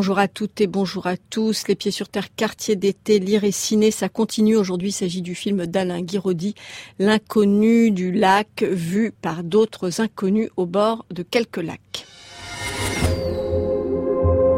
Bonjour 0.00 0.18
à 0.18 0.28
toutes 0.28 0.62
et 0.62 0.66
bonjour 0.66 1.06
à 1.06 1.18
tous. 1.18 1.68
Les 1.68 1.74
pieds 1.74 1.90
sur 1.90 2.08
terre, 2.08 2.34
quartier 2.34 2.74
d'été, 2.74 3.18
lire 3.18 3.44
et 3.44 3.50
ciné, 3.50 3.90
ça 3.90 4.08
continue. 4.08 4.56
Aujourd'hui, 4.56 4.88
il 4.88 4.92
s'agit 4.92 5.20
du 5.20 5.34
film 5.34 5.66
d'Alain 5.66 6.00
Guiraudy, 6.00 6.54
L'inconnu 6.98 7.90
du 7.90 8.10
lac, 8.10 8.62
vu 8.62 9.12
par 9.12 9.44
d'autres 9.44 10.00
inconnus 10.00 10.48
au 10.56 10.64
bord 10.64 11.04
de 11.10 11.22
quelques 11.22 11.58
lacs. 11.58 12.06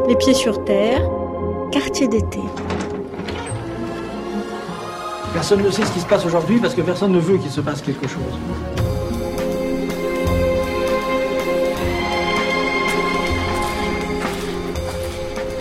Les 0.07 0.15
pieds 0.15 0.33
sur 0.33 0.63
terre, 0.63 1.05
quartier 1.73 2.07
d'été. 2.07 2.39
Personne 5.33 5.61
ne 5.61 5.71
sait 5.71 5.83
ce 5.83 5.91
qui 5.91 5.99
se 5.99 6.07
passe 6.07 6.25
aujourd'hui 6.25 6.61
parce 6.61 6.73
que 6.73 6.81
personne 6.81 7.11
ne 7.11 7.19
veut 7.19 7.37
qu'il 7.37 7.51
se 7.51 7.59
passe 7.59 7.81
quelque 7.81 8.07
chose. 8.07 8.72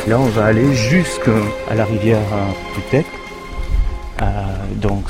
Là, 0.08 0.18
on 0.18 0.26
va 0.26 0.46
aller 0.46 0.74
jusqu'à 0.74 1.30
la 1.72 1.84
rivière 1.84 2.18
du 2.74 2.82
Tech. 2.90 3.06
Euh, 4.20 4.24
donc, 4.74 5.04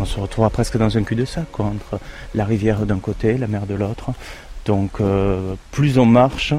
on 0.00 0.04
se 0.04 0.18
retrouvera 0.18 0.50
presque 0.50 0.76
dans 0.76 0.98
un 0.98 1.04
cul-de-sac, 1.04 1.60
entre 1.60 2.00
la 2.34 2.44
rivière 2.44 2.84
d'un 2.84 2.98
côté, 2.98 3.38
la 3.38 3.46
mer 3.46 3.66
de 3.66 3.74
l'autre. 3.74 4.10
Donc, 4.66 5.00
euh, 5.00 5.54
plus 5.70 5.96
on 5.96 6.06
marche, 6.06 6.54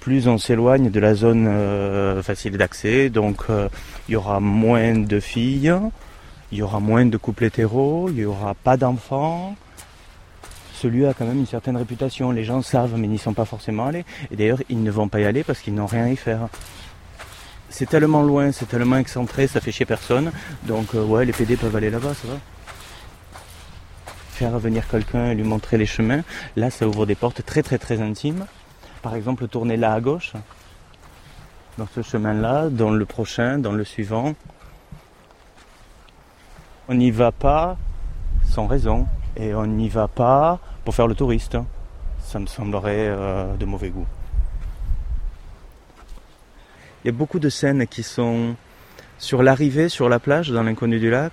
plus 0.00 0.26
on 0.26 0.38
s'éloigne 0.38 0.90
de 0.90 0.98
la 0.98 1.14
zone 1.14 1.46
euh, 1.46 2.22
facile 2.22 2.56
d'accès. 2.56 3.10
Donc, 3.10 3.44
il 4.08 4.12
y 4.12 4.16
aura 4.16 4.40
moins 4.40 4.94
de 4.94 5.20
filles, 5.20 5.74
il 6.50 6.58
y 6.58 6.62
aura 6.62 6.80
moins 6.80 7.04
de 7.04 7.18
couples 7.18 7.44
hétéros, 7.44 8.08
il 8.08 8.14
n'y 8.14 8.24
aura 8.24 8.54
pas 8.54 8.78
d'enfants. 8.78 9.54
Ce 10.76 10.86
lieu 10.86 11.08
a 11.08 11.14
quand 11.14 11.24
même 11.24 11.38
une 11.38 11.46
certaine 11.46 11.76
réputation. 11.76 12.30
Les 12.30 12.44
gens 12.44 12.62
savent, 12.62 12.96
mais 12.98 13.08
n'y 13.08 13.18
sont 13.18 13.32
pas 13.32 13.46
forcément 13.46 13.86
allés. 13.86 14.04
Et 14.30 14.36
d'ailleurs, 14.36 14.60
ils 14.68 14.82
ne 14.82 14.90
vont 14.90 15.08
pas 15.08 15.20
y 15.20 15.24
aller 15.24 15.42
parce 15.42 15.60
qu'ils 15.60 15.74
n'ont 15.74 15.86
rien 15.86 16.04
à 16.04 16.10
y 16.10 16.16
faire 16.16 16.48
c'est 17.68 17.86
tellement 17.86 18.22
loin, 18.22 18.52
c'est 18.52 18.66
tellement 18.66 18.96
excentré, 18.96 19.46
ça 19.46 19.60
fait 19.60 19.72
chier 19.72 19.84
personne. 19.84 20.32
Donc 20.62 20.94
euh, 20.94 21.04
ouais, 21.04 21.24
les 21.24 21.32
PD 21.32 21.56
peuvent 21.56 21.76
aller 21.76 21.90
là-bas, 21.90 22.14
ça 22.14 22.28
va. 22.28 22.36
Faire 24.30 24.58
venir 24.58 24.88
quelqu'un 24.88 25.30
et 25.30 25.34
lui 25.34 25.42
montrer 25.42 25.76
les 25.76 25.84
chemins, 25.84 26.22
là 26.56 26.70
ça 26.70 26.86
ouvre 26.86 27.04
des 27.04 27.14
portes 27.14 27.44
très 27.44 27.62
très 27.62 27.76
très 27.76 28.00
intimes. 28.00 28.46
Par 29.02 29.14
exemple, 29.14 29.46
tourner 29.46 29.76
là 29.76 29.92
à 29.92 30.00
gauche, 30.00 30.32
dans 31.76 31.86
ce 31.94 32.02
chemin-là, 32.02 32.70
dans 32.70 32.90
le 32.90 33.04
prochain, 33.04 33.58
dans 33.58 33.72
le 33.72 33.84
suivant. 33.84 34.34
On 36.88 36.94
n'y 36.94 37.10
va 37.10 37.30
pas 37.30 37.76
sans 38.48 38.66
raison 38.66 39.06
et 39.36 39.54
on 39.54 39.66
n'y 39.66 39.88
va 39.88 40.08
pas 40.08 40.58
pour 40.84 40.94
faire 40.94 41.06
le 41.06 41.14
touriste. 41.14 41.56
Ça 42.20 42.38
me 42.38 42.46
semblerait 42.46 43.08
euh, 43.08 43.54
de 43.54 43.64
mauvais 43.64 43.90
goût. 43.90 44.06
Il 47.04 47.08
y 47.08 47.10
a 47.10 47.12
beaucoup 47.12 47.38
de 47.38 47.48
scènes 47.48 47.86
qui 47.86 48.02
sont 48.02 48.56
sur 49.18 49.42
l'arrivée 49.42 49.88
sur 49.88 50.08
la 50.08 50.18
plage 50.18 50.50
dans 50.50 50.62
l'inconnu 50.62 50.98
du 50.98 51.10
lac. 51.10 51.32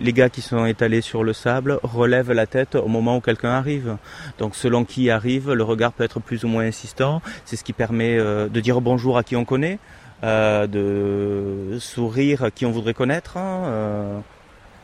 Les 0.00 0.12
gars 0.12 0.28
qui 0.28 0.42
sont 0.42 0.64
étalés 0.64 1.00
sur 1.00 1.24
le 1.24 1.32
sable 1.32 1.80
relèvent 1.82 2.30
la 2.30 2.46
tête 2.46 2.76
au 2.76 2.86
moment 2.86 3.16
où 3.16 3.20
quelqu'un 3.20 3.50
arrive. 3.50 3.96
Donc 4.38 4.54
selon 4.54 4.84
qui 4.84 5.10
arrive, 5.10 5.52
le 5.52 5.64
regard 5.64 5.92
peut 5.92 6.04
être 6.04 6.20
plus 6.20 6.44
ou 6.44 6.48
moins 6.48 6.64
insistant. 6.64 7.20
C'est 7.44 7.56
ce 7.56 7.64
qui 7.64 7.72
permet 7.72 8.16
euh, 8.16 8.48
de 8.48 8.60
dire 8.60 8.80
bonjour 8.80 9.18
à 9.18 9.24
qui 9.24 9.34
on 9.34 9.44
connaît, 9.44 9.78
euh, 10.22 10.66
de 10.66 11.78
sourire 11.80 12.44
à 12.44 12.50
qui 12.50 12.64
on 12.64 12.70
voudrait 12.70 12.94
connaître. 12.94 13.36
Hein. 13.36 14.22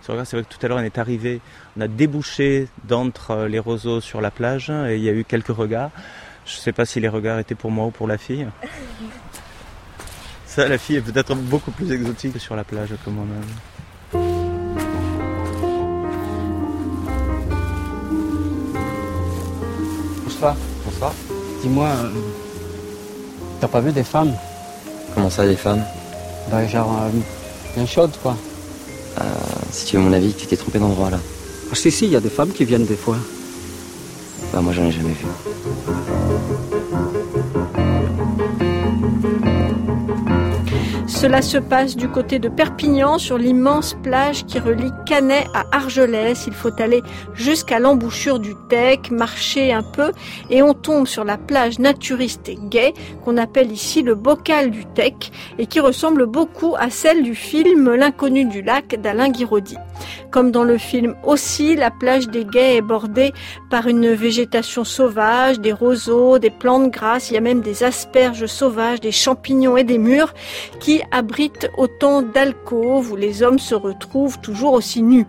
C'est 0.09 0.37
vrai 0.37 0.43
que 0.43 0.49
tout 0.49 0.65
à 0.65 0.69
l'heure 0.69 0.79
on 0.79 0.83
est 0.83 0.97
arrivé, 0.97 1.41
on 1.77 1.83
a 1.83 1.87
débouché 1.87 2.69
d'entre 2.85 3.47
les 3.47 3.59
roseaux 3.59 4.01
sur 4.01 4.23
la 4.23 4.31
plage 4.31 4.71
et 4.71 4.97
il 4.97 5.03
y 5.03 5.09
a 5.09 5.13
eu 5.13 5.23
quelques 5.23 5.49
regards. 5.49 5.91
Je 6.47 6.57
ne 6.57 6.61
sais 6.61 6.73
pas 6.73 6.87
si 6.87 6.99
les 6.99 7.09
regards 7.09 7.39
étaient 7.39 7.55
pour 7.55 7.71
moi 7.71 7.87
ou 7.87 7.91
pour 7.91 8.09
la 8.09 8.17
fille. 8.17 8.47
Ça, 10.47 10.67
la 10.67 10.79
fille 10.79 10.97
est 10.97 11.03
peut-être 11.03 11.35
beaucoup 11.35 11.71
plus 11.71 11.93
exotique 11.93 12.41
sur 12.41 12.57
la 12.57 12.65
plage 12.65 12.89
que 13.05 13.11
moi-même. 13.11 13.45
Bonsoir. 20.25 20.57
Bonsoir. 20.87 21.13
Dis-moi, 21.61 21.87
euh, 21.87 22.11
t'as 23.61 23.69
pas 23.69 23.81
vu 23.81 23.93
des 23.93 24.05
femmes? 24.05 24.33
Comment 25.15 25.29
ça, 25.29 25.47
des 25.47 25.57
femmes? 25.57 25.85
Bah, 26.51 26.67
genre, 26.67 27.03
euh, 27.03 27.11
bien 27.75 27.85
chaudes, 27.85 28.17
quoi. 28.23 28.37
Euh, 29.21 29.25
si 29.71 29.87
tu 29.87 29.97
veux 29.97 30.03
mon 30.03 30.13
avis, 30.13 30.33
tu 30.33 30.47
t'es 30.47 30.57
trompé 30.57 30.79
d'endroit 30.79 31.11
là. 31.11 31.19
Ah, 31.71 31.75
si, 31.75 31.91
si, 31.91 32.07
il 32.07 32.13
y 32.13 32.17
a 32.17 32.21
des 32.21 32.31
femmes 32.31 32.51
qui 32.51 32.65
viennent 32.65 32.87
des 32.87 32.97
fois. 32.97 33.17
Bah, 34.53 34.61
moi, 34.61 34.73
j'en 34.73 34.85
ai 34.85 34.93
jamais 34.93 35.13
vu. 35.13 35.27
Cela 41.21 41.43
se 41.43 41.59
passe 41.59 41.97
du 41.97 42.09
côté 42.09 42.39
de 42.39 42.49
Perpignan 42.49 43.19
sur 43.19 43.39
l'immense 43.39 43.97
plage 44.05 44.47
qui 44.47 44.61
relie 44.61 44.93
Canet 45.05 45.49
à 45.53 45.65
Argelès. 45.73 46.47
Il 46.47 46.53
faut 46.53 46.81
aller 46.81 47.03
jusqu'à 47.35 47.81
l'embouchure 47.81 48.39
du 48.39 48.55
Tech, 48.69 49.11
marcher 49.11 49.73
un 49.73 49.83
peu 49.83 50.13
et 50.49 50.63
on 50.63 50.75
tombe 50.75 51.09
sur 51.09 51.25
la 51.25 51.37
plage 51.37 51.81
naturiste 51.81 52.49
et 52.49 52.57
gaie 52.71 52.95
qu'on 53.25 53.37
appelle 53.37 53.73
ici 53.73 54.03
le 54.03 54.15
bocal 54.15 54.71
du 54.71 54.87
Tech 54.87 55.15
et 55.59 55.67
qui 55.67 55.81
ressemble 55.81 56.27
beaucoup 56.27 56.77
à 56.79 56.89
celle 56.89 57.25
du 57.25 57.35
film 57.35 57.97
L'inconnu 57.97 58.45
du 58.45 58.63
lac 58.63 58.95
d'Alain 59.03 59.31
Guiraudy. 59.31 59.77
Comme 60.31 60.53
dans 60.53 60.63
le 60.63 60.79
film 60.79 61.17
aussi, 61.25 61.75
la 61.75 61.91
plage 61.91 62.29
des 62.29 62.45
Guets 62.45 62.77
est 62.77 62.83
bordée 62.83 63.33
par 63.71 63.89
une 63.89 64.13
végétation 64.15 64.85
sauvage, 64.85 65.59
des 65.59 65.73
roseaux, 65.73 66.39
des 66.39 66.51
plantes 66.51 66.93
grasses, 66.93 67.31
il 67.31 67.35
y 67.35 67.39
a 67.39 67.41
même 67.41 67.61
des 67.61 67.83
asperges 67.83 68.47
sauvages, 68.47 69.01
des 69.01 69.11
champignons 69.11 69.77
et 69.77 69.85
des 69.85 69.99
murs 69.99 70.33
qui 70.79 71.03
abritent 71.11 71.71
autant 71.77 72.23
d'alcôves 72.23 73.13
où 73.13 73.17
les 73.17 73.43
hommes 73.43 73.59
se 73.59 73.75
retrouvent 73.75 74.39
toujours 74.41 74.73
aussi 74.73 75.03
nus. 75.03 75.27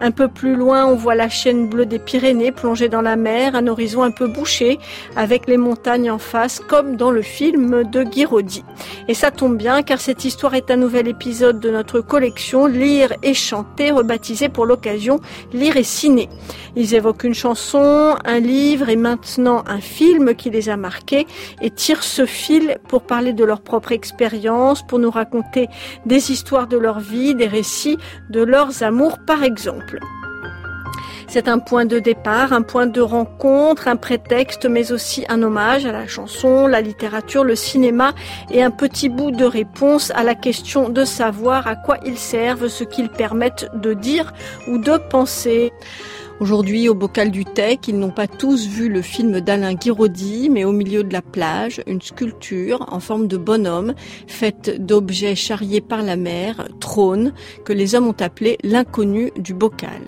Un 0.00 0.10
peu 0.10 0.28
plus 0.28 0.54
loin, 0.54 0.86
on 0.86 0.96
voit 0.96 1.14
la 1.14 1.28
chaîne 1.28 1.68
bleue 1.68 1.86
des 1.86 1.98
Pyrénées 1.98 2.52
plongée 2.52 2.88
dans 2.88 3.02
la 3.02 3.16
mer, 3.16 3.54
un 3.54 3.66
horizon 3.66 4.02
un 4.02 4.10
peu 4.10 4.26
bouché 4.26 4.78
avec 5.16 5.46
les 5.46 5.56
montagnes 5.56 6.10
en 6.10 6.18
face 6.18 6.60
comme 6.60 6.96
dans 6.96 7.10
le 7.10 7.22
film 7.22 7.84
de 7.84 8.02
Guiraudy. 8.02 8.64
Et 9.08 9.14
ça 9.14 9.30
tombe 9.30 9.56
bien 9.56 9.82
car 9.82 10.00
cette 10.00 10.24
histoire 10.24 10.54
est 10.54 10.70
un 10.70 10.76
nouvel 10.76 11.08
épisode 11.08 11.60
de 11.60 11.70
notre 11.70 12.00
collection 12.00 12.66
Lire 12.66 13.12
et 13.22 13.34
chanter 13.34 13.90
rebaptisé 13.90 14.48
pour 14.48 14.66
l'occasion 14.66 15.20
Lire 15.52 15.76
et 15.76 15.84
ciné. 15.84 16.28
Ils 16.76 16.94
évoquent 16.94 17.24
une 17.24 17.34
chanson, 17.34 18.16
un 18.24 18.38
livre 18.38 18.88
et 18.88 18.96
maintenant 18.96 19.64
un 19.66 19.80
film 19.80 20.34
qui 20.34 20.50
les 20.50 20.68
a 20.68 20.76
marqués 20.76 21.26
et 21.60 21.70
tirent 21.70 22.04
ce 22.04 22.26
fil 22.26 22.78
pour 22.88 23.02
parler 23.02 23.32
de 23.32 23.44
leur 23.44 23.60
propre 23.60 23.92
expérience, 23.92 24.82
pour 24.86 24.98
nous 24.98 25.10
raconter 25.20 25.68
des 26.06 26.32
histoires 26.32 26.66
de 26.66 26.78
leur 26.78 27.00
vie, 27.00 27.34
des 27.34 27.46
récits 27.46 27.98
de 28.30 28.42
leurs 28.42 28.82
amours 28.82 29.18
par 29.26 29.42
exemple. 29.42 30.00
C'est 31.32 31.46
un 31.46 31.60
point 31.60 31.86
de 31.86 32.00
départ, 32.00 32.52
un 32.52 32.62
point 32.62 32.88
de 32.88 33.00
rencontre, 33.00 33.86
un 33.86 33.94
prétexte, 33.94 34.66
mais 34.66 34.90
aussi 34.90 35.24
un 35.28 35.44
hommage 35.44 35.86
à 35.86 35.92
la 35.92 36.08
chanson, 36.08 36.66
la 36.66 36.80
littérature, 36.80 37.44
le 37.44 37.54
cinéma 37.54 38.14
et 38.50 38.64
un 38.64 38.72
petit 38.72 39.08
bout 39.08 39.30
de 39.30 39.44
réponse 39.44 40.10
à 40.16 40.24
la 40.24 40.34
question 40.34 40.88
de 40.88 41.04
savoir 41.04 41.68
à 41.68 41.76
quoi 41.76 41.98
ils 42.04 42.18
servent, 42.18 42.66
ce 42.66 42.82
qu'ils 42.82 43.10
permettent 43.10 43.68
de 43.74 43.94
dire 43.94 44.32
ou 44.66 44.78
de 44.78 44.96
penser. 44.96 45.70
Aujourd'hui, 46.40 46.88
au 46.88 46.94
bocal 46.94 47.30
du 47.30 47.44
Tech, 47.44 47.80
ils 47.86 47.98
n'ont 47.98 48.10
pas 48.10 48.26
tous 48.26 48.66
vu 48.66 48.88
le 48.88 49.02
film 49.02 49.42
d'Alain 49.42 49.74
Guiraudy, 49.74 50.48
mais 50.48 50.64
au 50.64 50.72
milieu 50.72 51.04
de 51.04 51.12
la 51.12 51.20
plage, 51.20 51.82
une 51.86 52.00
sculpture 52.00 52.86
en 52.90 52.98
forme 52.98 53.28
de 53.28 53.36
bonhomme, 53.36 53.92
faite 54.26 54.82
d'objets 54.82 55.34
charriés 55.34 55.82
par 55.82 56.02
la 56.02 56.16
mer, 56.16 56.66
trône, 56.80 57.34
que 57.66 57.74
les 57.74 57.94
hommes 57.94 58.08
ont 58.08 58.16
appelé 58.18 58.56
l'inconnu 58.64 59.32
du 59.36 59.52
bocal. 59.52 60.00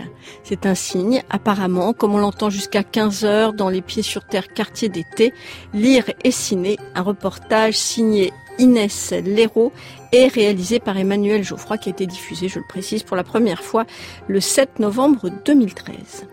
C'est 0.42 0.64
un 0.64 0.74
signe, 0.74 1.22
apparemment, 1.28 1.92
comme 1.92 2.14
on 2.14 2.18
l'entend 2.18 2.48
jusqu'à 2.48 2.82
15 2.82 3.26
heures 3.26 3.52
dans 3.52 3.68
les 3.68 3.82
pieds 3.82 4.02
sur 4.02 4.24
terre 4.24 4.48
quartier 4.54 4.88
d'été, 4.88 5.34
lire 5.74 6.06
et 6.24 6.30
ciné, 6.30 6.78
un 6.94 7.02
reportage 7.02 7.76
signé 7.76 8.32
Inès 8.58 9.12
Léraud 9.24 9.70
est 10.12 10.28
réalisé 10.28 10.78
par 10.78 10.96
Emmanuel 10.96 11.42
Geoffroy 11.42 11.78
qui 11.78 11.88
a 11.88 11.92
été 11.92 12.06
diffusé, 12.06 12.48
je 12.48 12.58
le 12.58 12.64
précise, 12.64 13.02
pour 13.02 13.16
la 13.16 13.24
première 13.24 13.62
fois 13.62 13.84
le 14.28 14.40
7 14.40 14.78
novembre 14.78 15.30
2013. 15.44 16.26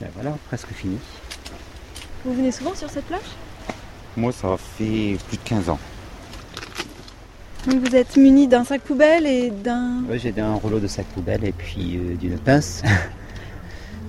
Ben 0.00 0.08
voilà, 0.14 0.36
presque 0.46 0.68
fini. 0.68 0.98
Vous 2.24 2.34
venez 2.34 2.52
souvent 2.52 2.74
sur 2.74 2.90
cette 2.90 3.06
plage? 3.06 3.20
Moi, 4.16 4.32
ça 4.32 4.56
fait 4.56 5.16
plus 5.28 5.36
de 5.36 5.42
15 5.44 5.68
ans. 5.70 5.78
Donc 7.66 7.86
vous 7.86 7.96
êtes 7.96 8.16
muni 8.16 8.48
d'un 8.48 8.64
sac 8.64 8.82
poubelle 8.82 9.26
et 9.26 9.50
d'un... 9.50 10.02
Ouais, 10.08 10.18
j'ai 10.18 10.32
un 10.38 10.54
rouleau 10.54 10.78
de 10.78 10.86
sac 10.86 11.06
poubelle 11.06 11.44
et 11.44 11.52
puis 11.52 11.96
euh, 11.96 12.14
d'une 12.16 12.38
pince. 12.38 12.82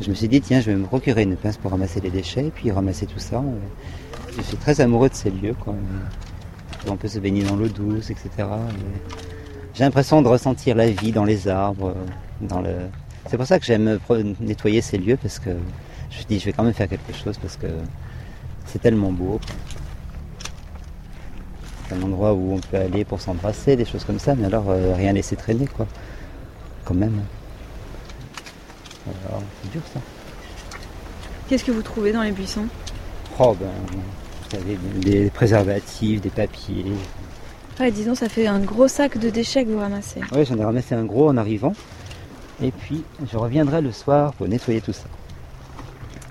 je 0.02 0.10
me 0.10 0.16
suis 0.16 0.28
dit, 0.28 0.40
tiens, 0.40 0.62
je 0.62 0.72
vais 0.72 0.76
me 0.76 0.86
procurer 0.86 1.24
une 1.24 1.36
pince 1.36 1.58
pour 1.58 1.72
ramasser 1.72 2.00
les 2.00 2.10
déchets 2.10 2.48
et 2.48 2.52
puis 2.52 2.72
ramasser 2.72 3.06
tout 3.06 3.20
ça. 3.20 3.44
Je 4.36 4.42
suis 4.42 4.58
très 4.58 4.80
amoureux 4.80 5.10
de 5.10 5.14
ces 5.14 5.30
lieux. 5.30 5.56
Quoi. 5.60 5.76
On 6.88 6.96
peut 6.96 7.10
se 7.10 7.20
baigner 7.20 7.44
dans 7.44 7.56
l'eau 7.56 7.68
douce, 7.68 8.10
etc. 8.10 8.30
J'ai 9.74 9.84
l'impression 9.84 10.22
de 10.22 10.28
ressentir 10.28 10.76
la 10.76 10.90
vie 10.90 11.12
dans 11.12 11.26
les 11.26 11.48
arbres. 11.48 11.94
C'est 13.28 13.38
pour 13.38 13.46
ça 13.46 13.60
que 13.60 13.66
j'aime 13.66 14.00
nettoyer 14.40 14.82
ces 14.82 14.98
lieux 14.98 15.18
parce 15.18 15.40
que 15.40 15.50
je 16.10 16.24
dis, 16.24 16.40
je 16.40 16.46
vais 16.46 16.54
quand 16.54 16.64
même 16.64 16.74
faire 16.74 16.88
quelque 16.88 17.14
chose 17.14 17.38
parce 17.38 17.58
que 17.58 17.68
c'est 18.66 18.80
tellement 18.80 19.12
beau. 19.12 19.40
C'est 21.88 21.96
un 21.96 22.02
endroit 22.04 22.34
où 22.34 22.54
on 22.54 22.60
peut 22.60 22.78
aller 22.78 23.04
pour 23.04 23.20
s'embrasser, 23.20 23.76
des 23.76 23.86
choses 23.86 24.06
comme 24.06 24.20
ça, 24.20 24.36
mais 24.36 24.46
alors 24.46 24.70
euh, 24.70 24.94
rien 24.96 25.12
laisser 25.12 25.36
traîner, 25.36 25.66
quoi. 25.66 25.88
Quand 26.86 26.94
même. 26.94 27.22
C'est 29.64 29.72
dur 29.72 29.82
ça. 29.94 30.00
Qu'est-ce 31.48 31.64
que 31.64 31.72
vous 31.72 31.82
trouvez 31.82 32.12
dans 32.12 32.22
les 32.22 32.32
buissons? 32.32 32.66
Oh 33.40 33.56
ben, 33.60 33.68
vous 33.92 34.58
savez, 34.58 34.78
des 35.02 35.30
préservatifs, 35.30 36.22
des 36.22 36.30
papiers. 36.30 36.86
Ouais, 37.80 37.92
disons, 37.92 38.14
ça 38.16 38.28
fait 38.30 38.46
un 38.48 38.60
gros 38.60 38.88
sac 38.88 39.18
de 39.18 39.30
déchets 39.30 39.64
que 39.66 39.70
vous 39.72 39.80
ramassez. 39.80 40.22
Oui, 40.34 40.46
j'en 40.46 40.58
ai 40.58 40.64
ramassé 40.66 40.96
un 40.96 41.06
gros 41.06 41.30
en 41.30 41.38
arrivant. 41.38 41.74
Et 42.62 42.72
puis, 42.72 43.04
je 43.32 43.38
reviendrai 43.38 43.82
le 43.82 43.92
soir 43.94 44.34
pour 44.34 44.48
nettoyer 44.48 44.82
tout 44.82 44.92
ça. 44.92 45.06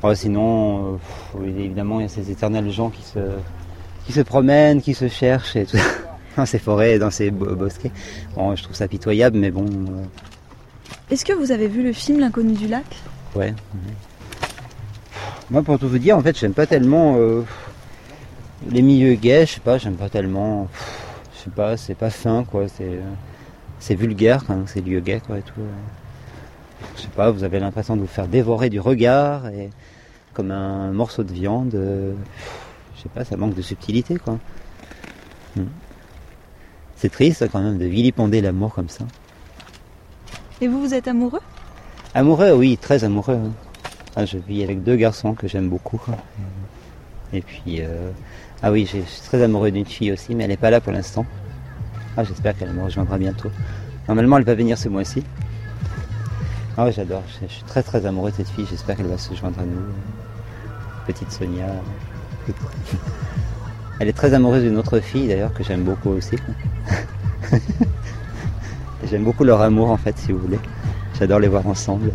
Oh, 0.03 0.15
sinon, 0.15 0.95
euh, 0.95 0.97
pff, 1.39 1.57
évidemment, 1.57 2.01
il 2.01 2.03
y 2.03 2.07
a 2.07 2.09
ces 2.09 2.31
éternels 2.31 2.71
gens 2.71 2.91
qui 2.91 3.03
se, 3.03 3.19
qui 4.07 4.13
se 4.13 4.21
promènent, 4.21 4.83
qui 4.83 4.95
se 4.95 5.09
cherchent 5.09 5.57
et 5.57 5.65
tout 5.65 5.79
dans 6.37 6.47
ces 6.47 6.59
forêts 6.59 6.99
dans 6.99 7.11
ces 7.11 7.31
bo- 7.31 7.57
bosquets. 7.57 7.91
Bon, 8.37 8.55
je 8.55 8.63
trouve 8.63 8.77
ça 8.77 8.87
pitoyable, 8.87 9.39
mais 9.39 9.51
bon, 9.51 9.65
euh, 9.65 10.05
Est-ce 11.11 11.25
que 11.25 11.33
vous 11.33 11.53
avez 11.53 11.69
vu 11.69 11.83
le 11.83 11.93
film 11.93 12.21
L'inconnu 12.21 12.53
du 12.55 12.67
lac? 12.69 12.85
Ouais. 13.35 13.55
Moi, 15.51 15.63
pour 15.63 15.79
tout 15.79 15.89
vous 15.89 15.99
dire, 15.99 16.17
en 16.19 16.23
fait, 16.23 16.39
j'aime 16.39 16.53
pas 16.53 16.67
tellement 16.67 17.17
euh, 17.17 17.43
les 18.71 18.83
milieux 18.83 19.15
gays, 19.15 19.47
je 19.47 19.55
sais 19.55 19.61
pas, 19.61 19.79
j'aime 19.79 19.95
pas 19.97 20.11
tellement. 20.11 20.69
Je 21.35 21.45
sais 21.45 21.51
pas, 21.51 21.77
c'est 21.77 21.95
pas 21.95 22.11
fin, 22.11 22.45
quoi. 22.45 22.69
C'est, 22.69 22.85
euh, 22.85 23.01
c'est 23.79 23.95
vulgaire 23.95 24.45
quand 24.47 24.55
même, 24.57 24.67
ces 24.67 24.83
lieux 24.83 25.01
gays, 25.01 25.21
quoi, 25.27 25.39
et 25.39 25.43
tout. 25.43 25.61
euh. 25.61 26.85
Je 26.97 27.03
sais 27.03 27.09
pas, 27.09 27.31
vous 27.31 27.43
avez 27.45 27.59
l'impression 27.59 27.97
de 27.97 28.03
vous 28.03 28.07
faire 28.07 28.29
dévorer 28.29 28.69
du 28.69 28.79
regard 28.81 29.49
et 29.49 29.71
comme 30.35 30.51
un 30.51 30.93
morceau 30.93 31.25
de 31.25 31.33
viande. 31.33 31.75
euh, 31.75 32.13
Je 32.97 33.03
sais 33.03 33.09
pas, 33.09 33.25
ça 33.25 33.37
manque 33.37 33.55
de 33.55 33.63
subtilité, 33.63 34.17
quoi. 34.19 34.39
Hmm. 35.57 35.65
C'est 36.97 37.11
triste 37.11 37.49
quand 37.51 37.61
même 37.63 37.79
de 37.79 37.87
vilipender 37.87 38.41
l'amour 38.43 38.75
comme 38.75 38.89
ça. 38.91 39.05
Et 40.61 40.69
vous, 40.69 40.81
vous 40.81 40.95
êtes 40.95 41.09
amoureux? 41.09 41.41
Amoureux, 42.15 42.53
oui, 42.53 42.77
très 42.77 43.05
amoureux. 43.05 43.35
hein. 43.37 43.51
Ah, 44.17 44.25
je 44.25 44.39
vis 44.39 44.65
avec 44.65 44.83
deux 44.83 44.97
garçons 44.97 45.35
que 45.35 45.47
j'aime 45.47 45.69
beaucoup. 45.69 46.01
Et 47.33 47.43
puis, 47.43 47.81
euh, 47.81 48.11
ah 48.63 48.73
oui, 48.73 48.85
je 48.87 48.99
suis 48.99 49.21
très 49.27 49.43
amoureux 49.43 49.71
d'une 49.71 49.85
fille 49.85 50.11
aussi, 50.11 50.35
mais 50.35 50.45
elle 50.45 50.51
n'est 50.51 50.57
pas 50.57 50.71
là 50.71 50.81
pour 50.81 50.93
l'instant. 50.93 51.25
Ah, 52.17 52.25
j'espère 52.25 52.57
qu'elle 52.57 52.73
me 52.73 52.83
rejoindra 52.83 53.17
bientôt. 53.19 53.51
Normalement, 54.09 54.39
elle 54.39 54.45
va 54.45 54.55
venir 54.55 54.77
ce 54.77 54.89
mois-ci. 54.89 55.23
Ah 56.77 56.85
ouais, 56.85 56.93
j'adore. 56.93 57.23
Je 57.43 57.47
suis 57.47 57.63
très 57.65 57.83
très 57.83 58.07
amoureux 58.07 58.31
de 58.31 58.37
cette 58.37 58.49
fille. 58.49 58.67
J'espère 58.69 58.97
qu'elle 58.97 59.07
va 59.07 59.19
se 59.19 59.33
joindre 59.35 59.61
à 59.61 59.65
nous. 59.65 59.81
Petite 61.07 61.31
Sonia. 61.31 61.67
Elle 64.01 64.09
est 64.09 64.13
très 64.13 64.33
amoureuse 64.33 64.63
d'une 64.63 64.77
autre 64.79 65.01
fille 65.01 65.27
d'ailleurs 65.29 65.53
que 65.53 65.65
j'aime 65.65 65.83
beaucoup 65.83 66.11
aussi. 66.11 66.37
J'aime 69.05 69.25
beaucoup 69.25 69.45
leur 69.45 69.61
amour 69.61 69.91
en 69.91 69.97
fait, 69.97 70.17
si 70.19 70.33
vous 70.33 70.39
voulez. 70.39 70.59
J'adore 71.19 71.39
les 71.41 71.49
voir 71.49 71.67
ensemble. 71.67 72.13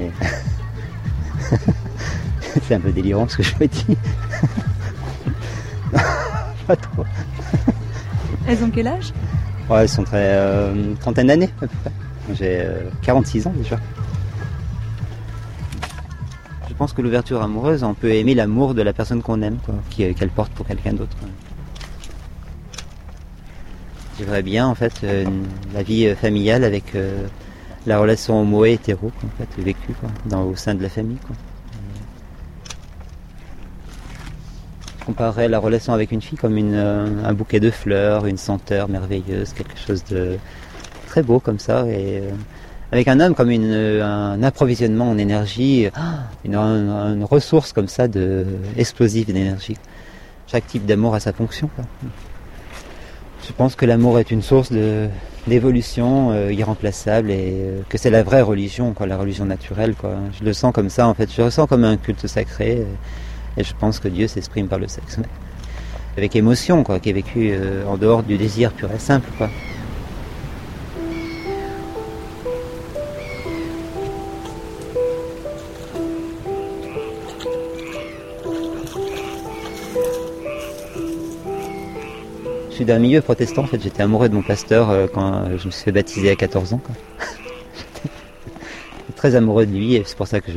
Et- 0.00 0.10
C'est 2.66 2.74
un 2.74 2.80
peu 2.80 2.90
délirant 2.92 3.28
ce 3.28 3.36
que 3.38 3.42
je 3.42 3.54
me 3.60 3.66
dis. 3.66 3.96
Pas 6.66 6.76
trop. 6.76 7.04
Elles 8.46 8.62
ont 8.64 8.70
quel 8.70 8.86
âge? 8.88 9.12
Ouais, 9.68 9.82
elles 9.82 9.88
sont 9.88 10.04
très. 10.04 10.16
euh, 10.36 10.94
trentaine 11.00 11.28
d'années 11.28 11.50
à 11.56 11.60
peu 11.60 11.66
près. 11.68 11.92
J'ai 12.34 12.60
euh, 12.60 12.88
46 13.02 13.46
ans 13.46 13.52
déjà. 13.56 13.78
Je 16.68 16.74
pense 16.74 16.92
que 16.92 17.02
l'ouverture 17.02 17.42
amoureuse, 17.42 17.82
on 17.84 17.94
peut 17.94 18.12
aimer 18.14 18.34
l'amour 18.34 18.74
de 18.74 18.82
la 18.82 18.92
personne 18.92 19.22
qu'on 19.22 19.42
aime, 19.42 19.58
quoi, 19.64 19.74
qui- 19.90 20.14
qu'elle 20.14 20.30
porte 20.30 20.52
pour 20.52 20.66
quelqu'un 20.66 20.92
d'autre. 20.94 21.16
J'aimerais 24.20 24.42
bien 24.42 24.66
en 24.66 24.74
fait 24.74 24.92
euh, 25.02 25.24
la 25.72 25.82
vie 25.82 26.06
euh, 26.06 26.14
familiale 26.14 26.62
avec 26.64 26.94
euh, 26.94 27.24
la 27.86 27.98
relation 27.98 28.38
homo 28.38 28.66
et 28.66 28.72
hétéro 28.72 29.10
en 29.24 29.38
fait, 29.38 29.62
vécue 29.62 29.94
dans, 30.26 30.42
au 30.44 30.54
sein 30.56 30.74
de 30.74 30.82
la 30.82 30.90
famille. 30.90 31.16
Quoi. 31.26 31.34
Je 35.00 35.04
comparerais 35.06 35.48
la 35.48 35.58
relation 35.58 35.94
avec 35.94 36.12
une 36.12 36.20
fille 36.20 36.36
comme 36.36 36.58
une, 36.58 36.74
un 36.74 37.32
bouquet 37.32 37.60
de 37.60 37.70
fleurs, 37.70 38.26
une 38.26 38.36
senteur 38.36 38.90
merveilleuse, 38.90 39.54
quelque 39.54 39.78
chose 39.78 40.04
de 40.10 40.36
très 41.06 41.22
beau 41.22 41.40
comme 41.40 41.58
ça. 41.58 41.86
Et 41.88 42.22
avec 42.92 43.08
un 43.08 43.18
homme 43.20 43.34
comme 43.34 43.50
une, 43.50 43.72
un 43.72 44.42
approvisionnement 44.42 45.08
en 45.08 45.16
énergie, 45.16 45.88
une, 46.44 46.54
un- 46.56 47.14
une 47.14 47.24
ressource 47.24 47.72
comme 47.72 47.88
ça 47.88 48.06
de 48.06 48.44
explosive 48.76 49.24
d'énergie. 49.26 49.78
Chaque 50.46 50.66
type 50.66 50.84
d'amour 50.84 51.14
a 51.14 51.20
sa 51.20 51.32
fonction. 51.32 51.70
Je 53.50 53.54
pense 53.56 53.74
que 53.74 53.84
l'amour 53.84 54.20
est 54.20 54.30
une 54.30 54.42
source 54.42 54.70
d'évolution 55.48 56.30
euh, 56.30 56.52
irremplaçable 56.52 57.32
et 57.32 57.50
euh, 57.52 57.80
que 57.88 57.98
c'est 57.98 58.08
la 58.08 58.22
vraie 58.22 58.42
religion, 58.42 58.92
quoi, 58.92 59.08
la 59.08 59.16
religion 59.16 59.44
naturelle. 59.44 59.96
Quoi. 59.96 60.14
Je 60.38 60.44
le 60.44 60.52
sens 60.52 60.72
comme 60.72 60.88
ça 60.88 61.08
en 61.08 61.14
fait. 61.14 61.28
Je 61.32 61.38
le 61.38 61.46
ressens 61.46 61.66
comme 61.66 61.82
un 61.82 61.96
culte 61.96 62.28
sacré 62.28 62.86
et 63.56 63.64
je 63.64 63.74
pense 63.76 63.98
que 63.98 64.06
Dieu 64.06 64.28
s'exprime 64.28 64.68
par 64.68 64.78
le 64.78 64.86
sexe. 64.86 65.18
ouais. 65.18 65.24
Avec 66.16 66.36
émotion, 66.36 66.84
quoi, 66.84 67.00
qui 67.00 67.10
est 67.10 67.12
vécu 67.12 67.50
euh, 67.50 67.84
en 67.86 67.96
dehors 67.96 68.22
du 68.22 68.38
désir 68.38 68.72
pur 68.72 68.88
et 68.94 69.00
simple. 69.00 69.28
Suis 82.80 82.86
d'un 82.86 82.98
milieu 82.98 83.20
protestant, 83.20 83.64
en 83.64 83.66
fait, 83.66 83.82
j'étais 83.82 84.02
amoureux 84.02 84.30
de 84.30 84.34
mon 84.34 84.42
pasteur 84.42 84.88
euh, 84.88 85.06
quand 85.12 85.34
euh, 85.34 85.58
je 85.58 85.66
me 85.66 85.70
suis 85.70 85.84
fait 85.84 85.92
baptiser 85.92 86.30
à 86.30 86.36
14 86.36 86.72
ans. 86.72 86.78
quoi. 86.78 86.94
Très 89.16 89.34
amoureux 89.34 89.66
de 89.66 89.72
lui 89.72 89.96
et 89.96 90.02
c'est 90.06 90.16
pour 90.16 90.26
ça 90.26 90.40
que 90.40 90.50
je, 90.50 90.56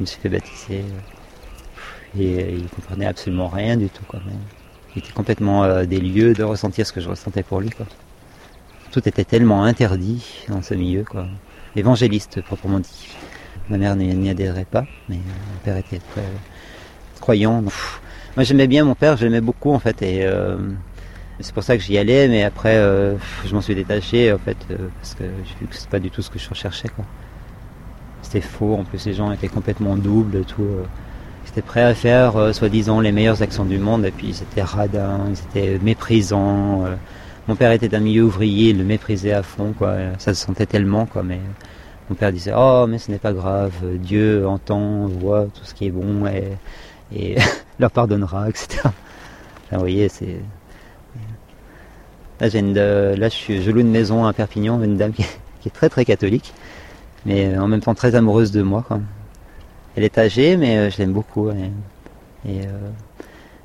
me 0.00 0.04
suis 0.04 0.20
fait 0.20 0.28
baptiser. 0.28 0.84
Et 2.18 2.38
euh, 2.40 2.58
il 2.58 2.68
comprenait 2.70 3.06
absolument 3.06 3.46
rien 3.46 3.76
du 3.76 3.88
tout. 3.88 4.02
Quoi. 4.08 4.18
Il 4.96 4.98
était 4.98 5.12
complètement 5.12 5.62
euh, 5.62 5.84
des 5.84 6.00
lieux 6.00 6.34
de 6.34 6.42
ressentir 6.42 6.88
ce 6.88 6.92
que 6.92 7.00
je 7.00 7.08
ressentais 7.08 7.44
pour 7.44 7.60
lui. 7.60 7.70
Quoi. 7.70 7.86
Tout 8.90 9.08
était 9.08 9.24
tellement 9.24 9.62
interdit 9.62 10.44
dans 10.48 10.62
ce 10.62 10.74
milieu. 10.74 11.04
Quoi. 11.04 11.28
Évangéliste 11.76 12.42
proprement 12.42 12.80
dit. 12.80 13.06
Ma 13.68 13.78
mère 13.78 13.94
n'y 13.94 14.28
adhérait 14.28 14.66
pas, 14.68 14.86
mais 15.08 15.18
euh, 15.18 15.52
mon 15.52 15.58
père 15.62 15.76
était 15.76 16.00
très 16.00 16.24
croyant. 17.20 17.62
Moi 18.36 18.44
j'aimais 18.44 18.66
bien 18.68 18.84
mon 18.84 18.94
père, 18.94 19.16
je 19.16 19.24
l'aimais 19.24 19.40
beaucoup 19.40 19.72
en 19.72 19.78
fait. 19.78 20.02
Euh, 20.02 20.56
c'est 21.40 21.54
pour 21.54 21.62
ça 21.62 21.76
que 21.76 21.82
j'y 21.82 21.96
allais, 21.98 22.28
mais 22.28 22.42
après, 22.44 22.76
euh, 22.76 23.16
je 23.46 23.54
m'en 23.54 23.60
suis 23.60 23.74
détaché, 23.74 24.32
en 24.32 24.38
fait, 24.38 24.56
euh, 24.70 24.88
parce 25.00 25.14
que 25.14 25.24
j'ai 25.24 25.54
vu 25.60 25.66
que 25.66 25.76
c'est 25.76 25.88
pas 25.88 25.98
du 25.98 26.10
tout 26.10 26.22
ce 26.22 26.30
que 26.30 26.38
je 26.38 26.48
recherchais, 26.48 26.88
quoi. 26.88 27.04
C'était 28.22 28.40
faux, 28.40 28.74
en 28.74 28.84
plus, 28.84 29.04
les 29.06 29.14
gens 29.14 29.32
étaient 29.32 29.48
complètement 29.48 29.96
doubles, 29.96 30.44
tout. 30.44 30.62
euh. 30.62 30.84
Ils 31.46 31.48
étaient 31.50 31.62
prêts 31.62 31.82
à 31.82 31.94
faire, 31.94 32.36
euh, 32.36 32.52
soi-disant, 32.52 33.00
les 33.00 33.12
meilleures 33.12 33.42
actions 33.42 33.64
du 33.64 33.78
monde, 33.78 34.04
et 34.04 34.10
puis 34.10 34.28
ils 34.28 34.42
étaient 34.42 34.62
radins, 34.62 35.20
ils 35.28 35.60
étaient 35.60 35.78
méprisants. 35.82 36.84
Mon 37.48 37.56
père 37.56 37.72
était 37.72 37.88
d'un 37.88 38.00
milieu 38.00 38.24
ouvrier, 38.24 38.70
il 38.70 38.78
le 38.78 38.84
méprisait 38.84 39.32
à 39.32 39.42
fond, 39.42 39.72
quoi. 39.76 39.96
Ça 40.18 40.34
se 40.34 40.44
sentait 40.44 40.66
tellement, 40.66 41.06
quoi, 41.06 41.22
mais 41.22 41.40
mon 42.08 42.14
père 42.16 42.32
disait, 42.32 42.52
oh, 42.56 42.86
mais 42.88 42.98
ce 42.98 43.10
n'est 43.10 43.18
pas 43.18 43.32
grave, 43.32 43.72
Dieu 43.98 44.46
entend, 44.46 45.06
voit 45.06 45.44
tout 45.46 45.64
ce 45.64 45.74
qui 45.74 45.86
est 45.86 45.90
bon, 45.90 46.26
et, 46.26 46.52
et 47.16 47.36
leur 47.78 47.90
pardonnera, 47.90 48.48
etc. 48.48 48.82
Enfin, 48.84 48.92
vous 49.72 49.78
voyez, 49.80 50.08
c'est... 50.08 50.40
Là, 52.40 52.48
j'ai 52.48 52.58
une, 52.58 52.76
euh, 52.76 53.16
là 53.16 53.28
je, 53.28 53.34
suis, 53.34 53.62
je 53.62 53.70
loue 53.70 53.80
une 53.80 53.90
maison 53.90 54.24
à 54.24 54.32
Perpignan, 54.32 54.82
une 54.82 54.96
dame 54.96 55.12
qui, 55.12 55.24
qui 55.60 55.68
est 55.68 55.72
très 55.72 55.88
très 55.88 56.04
catholique, 56.04 56.52
mais 57.26 57.56
en 57.58 57.68
même 57.68 57.80
temps 57.80 57.94
très 57.94 58.14
amoureuse 58.14 58.50
de 58.50 58.62
moi. 58.62 58.84
Quoi. 58.86 59.00
Elle 59.96 60.04
est 60.04 60.18
âgée, 60.18 60.56
mais 60.56 60.78
euh, 60.78 60.90
je 60.90 60.98
l'aime 60.98 61.12
beaucoup. 61.12 61.50
Et, 61.50 61.70
et, 62.46 62.60
euh, 62.66 62.90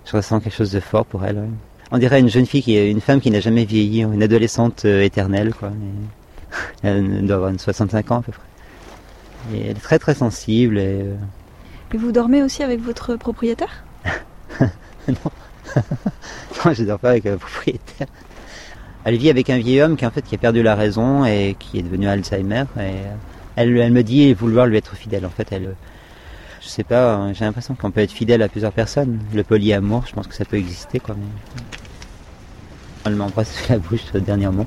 je 0.05 0.15
ressens 0.17 0.39
quelque 0.39 0.55
chose 0.55 0.71
de 0.71 0.79
fort 0.79 1.05
pour 1.05 1.23
elle. 1.25 1.37
ouais. 1.37 1.49
On 1.91 1.97
dirait 1.97 2.19
une 2.19 2.29
jeune 2.29 2.45
fille, 2.45 2.63
qui 2.63 2.75
une 2.89 3.01
femme 3.01 3.21
qui 3.21 3.29
n'a 3.31 3.39
jamais 3.39 3.63
vieilli, 3.65 4.01
une 4.01 4.23
adolescente 4.23 4.85
euh, 4.85 5.03
éternelle. 5.03 5.53
Quoi. 5.53 5.71
Et 6.83 6.87
elle 6.87 7.25
doit 7.25 7.37
avoir 7.37 7.51
une 7.51 7.59
65 7.59 8.11
ans 8.11 8.17
à 8.17 8.21
peu 8.21 8.31
près. 8.31 8.41
Et 9.53 9.61
elle 9.69 9.77
est 9.77 9.81
très 9.81 9.99
très 9.99 10.15
sensible. 10.15 10.77
Et, 10.79 11.01
euh, 11.03 11.15
Et 11.93 11.97
vous 11.97 12.11
dormez 12.11 12.41
aussi 12.41 12.63
avec 12.63 12.81
votre 12.81 13.15
propriétaire? 13.15 13.83
Non, 15.07 16.73
je 16.73 16.83
dors 16.83 16.97
pas 16.97 17.11
avec 17.11 17.25
le 17.25 17.37
propriétaire. 17.37 18.07
Elle 19.05 19.17
vit 19.17 19.29
avec 19.29 19.51
un 19.51 19.59
vieil 19.59 19.81
homme 19.81 19.95
qui 19.95 20.05
en 20.05 20.09
fait 20.09 20.23
qui 20.23 20.33
a 20.33 20.37
perdu 20.39 20.63
la 20.63 20.73
raison 20.75 21.25
et 21.25 21.55
qui 21.59 21.77
est 21.77 21.83
devenu 21.83 22.07
Alzheimer. 22.07 22.63
Et 22.79 22.95
elle, 23.55 23.91
me 23.91 24.01
dit 24.01 24.33
vouloir 24.33 24.65
lui 24.65 24.77
être 24.77 24.95
fidèle. 24.95 25.25
En 25.25 25.29
fait, 25.29 25.47
elle, 25.51 25.75
je 26.59 26.67
sais 26.67 26.83
pas, 26.83 27.13
hein, 27.13 27.31
j'ai 27.33 27.45
l'impression 27.45 27.75
qu'on 27.75 27.91
peut 27.91 28.01
être 28.01 28.11
fidèle 28.11 28.41
à 28.41 28.49
plusieurs 28.49 28.71
personnes. 28.71 29.19
Le 29.33 29.43
polyamour, 29.43 30.05
je 30.07 30.13
pense 30.13 30.25
que 30.25 30.33
ça 30.33 30.43
peut 30.43 30.57
exister 30.57 30.99
quoi. 30.99 31.15
Elle 33.05 33.15
m'embrasse 33.15 33.53
sur 33.53 33.73
la 33.73 33.77
bouche 33.77 34.01
euh, 34.15 34.19
dernièrement. 34.19 34.65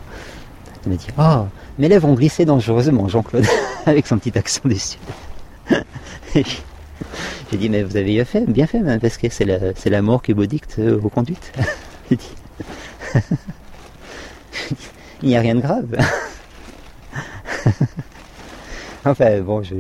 Elle 0.85 0.92
me 0.92 0.97
dit 0.97 1.09
Oh, 1.18 1.47
mes 1.78 1.88
lèvres 1.88 2.09
ont 2.09 2.14
glissé 2.14 2.45
dangereusement, 2.45 3.09
Jean-Claude, 3.09 3.45
avec 3.87 4.07
son 4.07 4.18
petit 4.18 4.38
accent 4.38 4.61
du 4.64 4.78
sud. 4.78 5.00
J'ai 7.50 7.57
dit, 7.57 7.68
mais 7.68 7.83
vous 7.83 7.97
avez 7.97 8.12
bien 8.12 8.25
fait, 8.25 8.45
bien 8.47 8.66
fait, 8.66 8.80
même, 8.80 9.00
parce 9.00 9.16
que 9.16 9.28
c'est 9.30 9.90
l'amour 9.90 10.23
qui 10.23 10.33
vous 10.33 10.47
dicte 10.47 10.76
euh, 10.78 10.97
vos 10.97 11.09
conduites. 11.09 11.52
Il 15.23 15.28
n'y 15.28 15.37
a 15.37 15.40
rien 15.40 15.55
de 15.55 15.61
grave. 15.61 15.97
enfin, 19.05 19.40
bon, 19.40 19.62
je, 19.62 19.75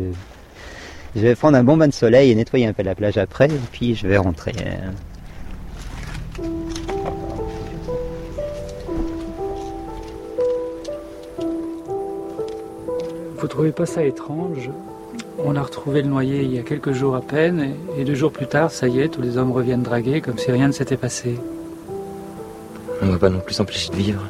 je 1.14 1.20
vais 1.20 1.34
prendre 1.34 1.56
un 1.56 1.64
bon 1.64 1.76
bain 1.76 1.88
de 1.88 1.92
soleil 1.92 2.30
et 2.30 2.34
nettoyer 2.34 2.66
un 2.66 2.72
peu 2.72 2.82
la 2.82 2.94
plage 2.94 3.18
après, 3.18 3.46
et 3.46 3.60
puis 3.72 3.94
je 3.94 4.06
vais 4.06 4.18
rentrer. 4.18 4.52
Vous 13.38 13.46
trouvez 13.46 13.72
pas 13.72 13.86
ça 13.86 14.02
étrange? 14.02 14.70
On 15.44 15.54
a 15.54 15.62
retrouvé 15.62 16.02
le 16.02 16.08
noyé 16.08 16.42
il 16.42 16.52
y 16.52 16.58
a 16.58 16.62
quelques 16.62 16.92
jours 16.92 17.14
à 17.14 17.20
peine, 17.20 17.74
et, 17.96 18.04
deux 18.04 18.14
jours 18.14 18.32
plus 18.32 18.48
tard, 18.48 18.72
ça 18.72 18.88
y 18.88 19.00
est, 19.00 19.08
tous 19.08 19.22
les 19.22 19.38
hommes 19.38 19.52
reviennent 19.52 19.82
draguer 19.82 20.20
comme 20.20 20.36
si 20.36 20.50
rien 20.50 20.66
ne 20.66 20.72
s'était 20.72 20.96
passé. 20.96 21.38
On 23.00 23.06
va 23.06 23.18
pas 23.18 23.30
non 23.30 23.38
plus 23.38 23.54
s'empêcher 23.54 23.90
de 23.90 23.96
vivre. 23.96 24.22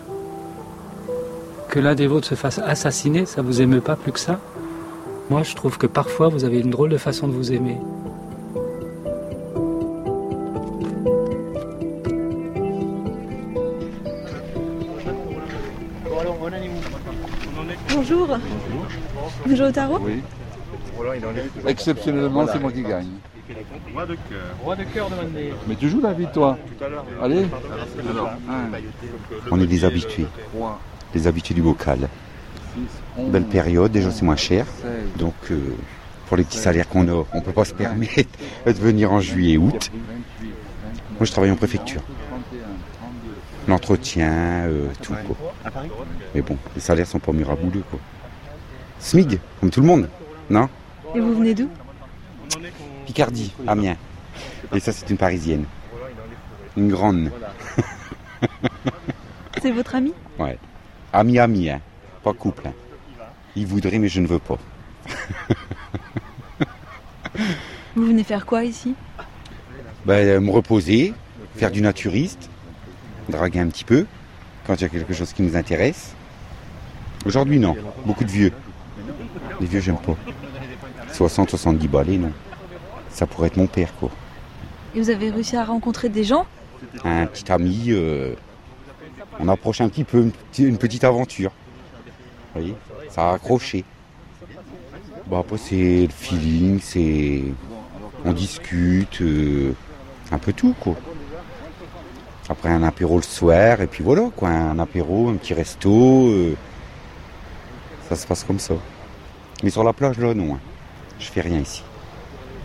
Que 1.69 1.81
l'un 1.81 1.95
des 1.95 2.07
vôtres 2.07 2.27
se 2.27 2.35
fasse 2.35 2.59
assassiner, 2.59 3.27
ça 3.27 3.43
vous 3.43 3.61
émeut 3.61 3.83
pas 3.83 3.95
plus 3.95 4.13
que 4.13 4.19
ça? 4.19 4.41
Moi, 5.29 5.43
je 5.43 5.55
trouve 5.55 5.77
que 5.77 5.87
parfois, 5.87 6.29
vous 6.29 6.45
avez 6.45 6.61
une 6.61 6.71
drôle 6.71 6.89
de 6.89 6.97
façon 6.97 7.29
de 7.29 7.33
vous 7.33 7.53
aimer. 7.53 7.77
Bonjour. 17.95 18.39
Jouez 19.47 19.69
au 19.69 19.73
tarot? 19.73 19.99
Oui. 20.01 20.23
Exceptionnellement, 21.67 22.47
c'est 22.51 22.61
moi 22.61 22.73
qui 22.73 22.83
gagne. 22.83 23.09
Roi 24.63 24.77
de 24.77 24.85
cœur 24.85 25.11
demandé. 25.11 25.53
Mais 25.67 25.75
tu 25.75 25.89
joues 25.89 26.01
la 26.01 26.13
vie, 26.13 26.27
toi 26.33 26.57
Allez 27.23 27.47
On 29.51 29.61
est 29.61 29.67
des 29.67 29.85
habitués, 29.85 30.27
des 31.13 31.27
habitués 31.27 31.55
du 31.55 31.63
bocal. 31.63 32.09
Belle 33.17 33.45
période, 33.45 33.91
déjà 33.91 34.11
c'est 34.11 34.25
moins 34.25 34.37
cher. 34.37 34.67
Donc 35.17 35.35
euh, 35.51 35.75
pour 36.27 36.37
les 36.37 36.45
petits 36.45 36.59
salaires 36.59 36.89
qu'on 36.89 37.09
a, 37.09 37.25
on 37.33 37.41
peut 37.41 37.53
pas 37.53 37.65
se 37.65 37.75
permettre 37.75 38.29
de 38.67 38.73
venir 38.73 39.13
en 39.13 39.21
juillet 39.21 39.55
et 39.55 39.59
août. 39.59 39.91
Moi 40.43 41.25
je 41.25 41.33
travaille 41.33 41.51
en 41.51 41.57
préfecture. 41.57 42.03
L'entretien, 43.67 44.67
euh, 44.67 44.87
tout 45.03 45.15
quoi. 45.27 45.37
Mais 46.35 46.43
bon, 46.43 46.57
les 46.75 46.81
salaires 46.81 47.07
sont 47.07 47.19
pas 47.19 47.33
mirabouleux 47.33 47.83
quoi. 47.91 47.99
SMIG, 49.01 49.41
comme 49.61 49.71
tout 49.71 49.81
le 49.81 49.87
monde, 49.87 50.09
non? 50.49 50.69
Et 51.15 51.21
vous 51.21 51.35
venez 51.35 51.55
d'où? 51.55 51.69
Picardie, 53.07 53.53
Amiens. 53.67 53.97
Et 54.73 54.81
ça 54.81 54.93
c'est 54.93 55.09
une 55.11 55.17
parisienne. 55.17 55.65
Une 56.77 56.89
grande. 56.89 57.31
C'est 59.61 59.73
votre 59.73 59.97
ami? 59.97 60.13
Ouais. 60.39 60.59
Ami, 61.13 61.39
ami, 61.39 61.71
hein. 61.71 61.81
Pas 62.23 62.33
couple. 62.33 62.69
hein. 62.69 62.73
Il 63.57 63.67
voudrait, 63.67 63.99
mais 63.99 64.09
je 64.09 64.21
ne 64.21 64.27
veux 64.27 64.39
pas. 64.39 64.59
Vous 67.97 68.07
venez 68.07 68.23
faire 68.25 68.47
quoi 68.47 68.65
ici? 68.65 68.95
Ben, 70.05 70.27
euh, 70.27 70.41
me 70.41 70.51
reposer, 70.51 71.13
faire 71.57 71.71
du 71.71 71.83
naturiste, 71.83 72.49
draguer 73.29 73.61
un 73.61 73.69
petit 73.69 73.85
peu, 73.85 74.07
quand 74.67 74.75
il 74.77 74.83
y 74.83 74.85
a 74.85 74.89
quelque 74.89 75.13
chose 75.13 75.33
qui 75.33 75.43
nous 75.43 75.57
intéresse. 75.57 76.15
Aujourd'hui, 77.27 77.59
non. 77.59 77.77
Beaucoup 78.07 78.25
de 78.25 78.31
vieux. 78.31 78.53
Les 79.61 79.67
vieux, 79.67 79.81
j'aime 79.81 79.99
pas. 79.99 80.17
60, 81.13 81.51
70 81.51 81.89
balais, 81.89 82.17
non. 82.19 82.33
Ça 83.11 83.27
pourrait 83.27 83.49
être 83.49 83.57
mon 83.57 83.67
père, 83.67 83.93
quoi. 83.99 84.11
Et 84.95 85.01
vous 85.01 85.11
avez 85.11 85.31
réussi 85.31 85.57
à 85.57 85.65
rencontrer 85.65 86.09
des 86.09 86.25
gens? 86.25 86.47
Un 87.05 87.27
petit 87.27 87.51
ami, 87.51 87.87
euh, 87.89 88.35
on 89.41 89.49
approche 89.49 89.81
un 89.81 89.89
petit 89.89 90.05
peu, 90.05 90.31
une, 90.59 90.77
petite- 90.79 91.05
aventure. 91.05 91.51
Vous 92.55 92.61
voyez 92.61 92.75
Ça 93.11 93.31
a 93.31 93.35
accroché. 93.35 93.85
Bon, 95.27 95.39
après, 95.41 95.59
c'est 95.59 96.03
le 96.07 96.13
feeling, 96.13 96.81
c'est. 96.83 97.43
On 98.25 98.33
discute, 98.33 99.21
euh, 99.23 99.73
un 100.33 100.39
peu 100.39 100.53
tout, 100.53 100.75
quoi. 100.81 100.97
Après, 102.49 102.71
un 102.71 102.83
apéro 102.83 103.17
le 103.17 103.23
soir, 103.23 103.81
et 103.81 103.87
puis 103.87 104.03
voilà, 104.03 104.31
quoi. 104.35 104.49
Un 104.49 104.79
apéro, 104.79 105.29
un 105.29 105.35
petit 105.35 105.55
resto. 105.55 106.29
euh, 106.29 106.55
ça 108.09 108.17
se 108.17 108.27
passe 108.27 108.43
comme 108.45 108.59
ça. 108.59 108.75
Mais 109.63 109.71
sur 109.71 109.85
la 109.85 109.93
plage, 109.93 110.19
là, 110.19 110.33
non. 110.35 110.55
hein. 110.55 110.61
Je 111.21 111.27
fais 111.27 111.43
rien 111.43 111.59
ici. 111.61 111.83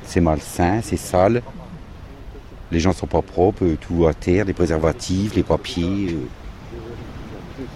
C'est 0.04 0.22
malsain, 0.22 0.80
c'est 0.82 0.98
sale. 0.98 1.42
Les 2.72 2.80
gens 2.80 2.94
sont 2.94 3.08
pas 3.08 3.22
propres, 3.22 3.66
euh, 3.66 3.78
tout 3.80 4.08
à 4.08 4.14
terre, 4.14 4.46
les 4.46 4.54
préservatifs, 4.54 5.36
les 5.36 5.44
papiers. 5.44 6.18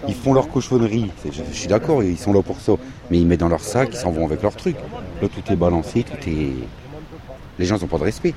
Ils 0.07 0.15
font 0.15 0.33
leur 0.33 0.49
cochonnerie, 0.49 1.11
je 1.25 1.41
suis 1.53 1.67
d'accord, 1.67 2.03
ils 2.03 2.17
sont 2.17 2.33
là 2.33 2.41
pour 2.41 2.59
ça. 2.59 2.73
Mais 3.09 3.19
ils 3.19 3.25
mettent 3.25 3.39
dans 3.39 3.49
leur 3.49 3.61
sac, 3.61 3.89
ils 3.91 3.97
s'en 3.97 4.11
vont 4.11 4.25
avec 4.25 4.41
leur 4.41 4.55
truc. 4.55 4.75
Là, 5.21 5.27
tout 5.27 5.51
est 5.51 5.55
balancé, 5.55 6.03
tout 6.03 6.29
est. 6.29 6.53
Les 7.57 7.65
gens 7.65 7.77
n'ont 7.77 7.87
pas 7.87 7.97
de 7.97 8.03
respect. 8.03 8.33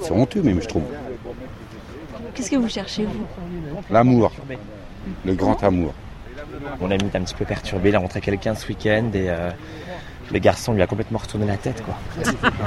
C'est 0.00 0.12
honteux, 0.12 0.42
même, 0.42 0.62
je 0.62 0.68
trouve. 0.68 0.84
Qu'est-ce 2.34 2.50
que 2.50 2.56
vous 2.56 2.68
cherchez, 2.68 3.04
vous 3.04 3.26
L'amour, 3.90 4.32
le 5.24 5.34
grand 5.34 5.62
amour. 5.64 5.92
Mon 6.80 6.90
ami 6.90 7.04
est 7.12 7.16
un 7.16 7.22
petit 7.22 7.34
peu 7.34 7.44
perturbé, 7.44 7.88
il 7.88 7.94
a 7.96 7.98
rencontré 7.98 8.20
quelqu'un 8.20 8.54
ce 8.54 8.66
week-end 8.68 9.10
et 9.14 9.28
euh, 9.30 9.50
le 10.32 10.38
garçon 10.38 10.72
lui 10.72 10.82
a 10.82 10.86
complètement 10.86 11.18
retourné 11.18 11.46
la 11.46 11.56
tête 11.56 11.82
quoi. 11.84 11.94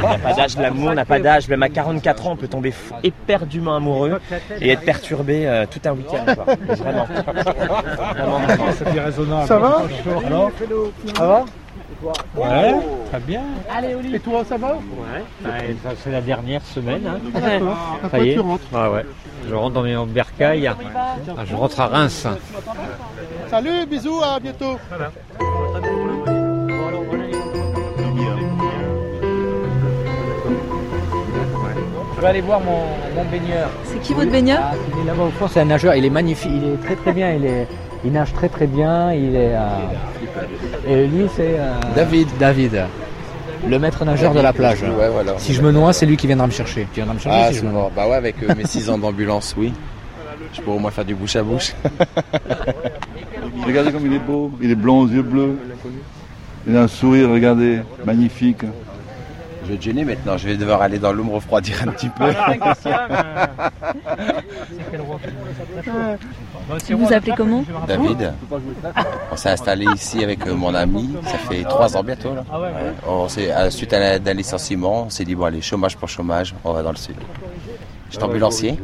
On 0.04 0.10
n'a 0.10 0.18
pas 0.18 0.34
d'âge 0.34 0.56
de 0.56 0.62
l'amour, 0.62 0.90
on 0.92 0.94
n'a 0.94 1.06
pas 1.06 1.20
d'âge, 1.20 1.48
même 1.48 1.64
à 1.64 1.70
44 1.70 2.28
ans 2.28 2.32
on 2.34 2.36
peut 2.36 2.48
tomber 2.48 2.72
fou, 2.72 2.94
éperdument 3.04 3.76
amoureux 3.76 4.20
et 4.60 4.72
être 4.72 4.82
perturbé 4.82 5.48
euh, 5.48 5.66
tout 5.70 5.80
un 5.86 5.94
week-end 5.94 6.26
quoi. 6.36 6.56
Vraiment. 6.76 7.06
Vraiment. 7.06 8.42
Ça 9.48 9.60
va 9.60 9.82
Alors 10.26 10.52
Ça 11.16 11.26
va 11.26 11.46
Ouais, 12.36 12.74
très 13.10 13.20
bien. 13.22 13.42
Allez, 13.74 13.96
Et 14.14 14.20
toi, 14.20 14.44
ça 14.44 14.58
va 14.58 14.74
Ouais, 14.74 15.24
ouais, 15.46 15.76
ça, 15.82 15.92
c'est 16.04 16.12
la 16.12 16.20
dernière 16.20 16.62
semaine. 16.64 17.04
Hein. 17.08 17.18
D'accord. 17.34 17.78
Ça 18.12 18.20
y 18.20 18.32
est. 18.32 18.34
tu 18.34 18.40
rentres. 18.42 18.64
Ah 18.74 18.92
ouais. 18.92 19.06
Je 19.48 19.56
rentre 19.56 19.76
dans 19.76 19.84
mes 19.84 19.96
bercailles. 20.08 20.68
Ah, 20.68 21.46
Je 21.46 21.56
rentre 21.56 21.80
à 21.80 21.88
Reims. 21.88 22.28
Salut, 23.50 23.86
bisous, 23.86 24.22
à 24.22 24.40
bientôt. 24.40 24.78
Vais 32.24 32.30
aller 32.30 32.42
voir 32.42 32.60
mon, 32.62 32.80
mon 33.16 33.26
baigneur. 33.30 33.70
C'est 33.86 34.00
qui 34.02 34.14
votre 34.14 34.32
baigneur 34.32 34.60
Ah, 34.64 34.74
Il 34.96 35.02
est 35.04 35.06
là-bas 35.08 35.24
au 35.24 35.30
fond, 35.32 35.48
c'est 35.48 35.60
un 35.62 35.66
nageur. 35.66 35.96
Il 35.96 36.06
est 36.06 36.10
magnifique, 36.10 36.52
il 36.56 36.64
est 36.74 36.78
très 36.84 36.96
très 36.96 37.12
bien. 37.14 37.32
Il, 37.34 37.46
est, 37.46 37.68
il 38.06 38.12
nage 38.12 38.34
très 38.34 38.50
très 38.50 38.68
bien. 38.68 39.14
Il 39.14 39.36
est. 39.36 39.54
euh, 39.56 39.68
Et 40.88 41.08
lui, 41.08 41.28
c'est. 41.36 41.56
euh, 41.60 41.74
David. 41.96 42.28
David. 42.40 42.84
Le 43.68 43.80
maître 43.80 44.04
nageur 44.04 44.34
de 44.34 44.42
la 44.42 44.52
plage. 44.52 44.82
Ouais, 44.84 45.10
voilà. 45.10 45.34
Si 45.38 45.54
je 45.54 45.62
me 45.62 45.72
noie, 45.72 45.94
c'est 45.94 46.06
lui 46.06 46.18
qui 46.18 46.28
viendra 46.28 46.48
me 46.48 46.52
chercher. 46.52 46.86
Tu 46.94 46.96
viendras 47.00 47.14
me 47.16 47.20
chercher 47.20 47.40
Ah, 47.42 47.48
si 47.50 47.56
je 47.56 47.60
c'est 47.62 47.66
me 47.66 47.72
noie. 47.72 47.84
bon. 47.84 47.92
Bah 47.96 48.08
ouais, 48.10 48.16
avec 48.16 48.36
euh, 48.44 48.54
mes 48.58 48.66
6 48.66 48.90
ans 48.90 48.98
d'ambulance, 48.98 49.56
oui. 49.58 49.74
Je 50.54 50.62
pourrais 50.62 50.76
au 50.78 50.80
moins 50.80 50.92
faire 50.92 51.06
du 51.06 51.16
bouche 51.16 51.36
à 51.38 51.44
bouche. 51.44 51.74
Regardez 53.66 53.92
comme 53.92 54.06
il 54.06 54.14
est 54.14 54.20
beau. 54.20 54.52
Il 54.62 54.72
est 54.72 54.76
blond 54.76 55.02
aux 55.02 55.08
yeux 55.08 55.22
bleus. 55.22 55.58
Il 56.68 56.76
a 56.78 56.82
un 56.84 56.88
sourire, 56.88 57.30
regardez, 57.30 57.80
magnifique. 58.06 58.64
Je 59.66 59.72
vais 59.72 59.78
te 59.78 59.84
gêner 59.84 60.04
maintenant, 60.04 60.38
je 60.38 60.48
vais 60.48 60.58
devoir 60.58 60.82
aller 60.82 61.00
dans 61.00 61.14
l'eau 61.14 61.24
me 61.24 61.34
refroidir 61.34 61.82
un 61.88 61.92
petit 61.92 62.10
peu. 62.10 62.26
Vous 66.90 66.98
vous 67.06 67.14
appelez 67.14 67.34
comment 67.36 67.64
David, 67.88 68.34
on 69.32 69.36
s'est 69.36 69.50
installé 69.50 69.86
ici 69.94 70.24
avec 70.24 70.46
euh, 70.48 70.54
mon 70.54 70.74
ami, 70.74 71.10
ça 71.26 71.38
fait 71.38 71.64
trois 71.64 71.96
ans 71.98 72.04
bientôt. 72.04 72.34
Là. 72.34 72.46
Ouais. 72.58 72.70
On 73.08 73.28
s'est, 73.28 73.52
à- 73.52 73.70
suite 73.70 73.94
à 73.94 74.20
d'un 74.20 74.34
licenciement, 74.34 75.04
on 75.04 75.10
s'est 75.10 75.26
dit, 75.26 75.36
bon 75.36 75.46
allez, 75.46 75.62
chômage 75.62 75.98
pour 75.98 76.08
chômage, 76.10 76.56
on 76.64 76.72
va 76.74 76.82
dans 76.84 76.92
le 76.92 76.98
sud. 76.98 77.16
J'étais 78.10 78.24
ambulancier, 78.24 78.78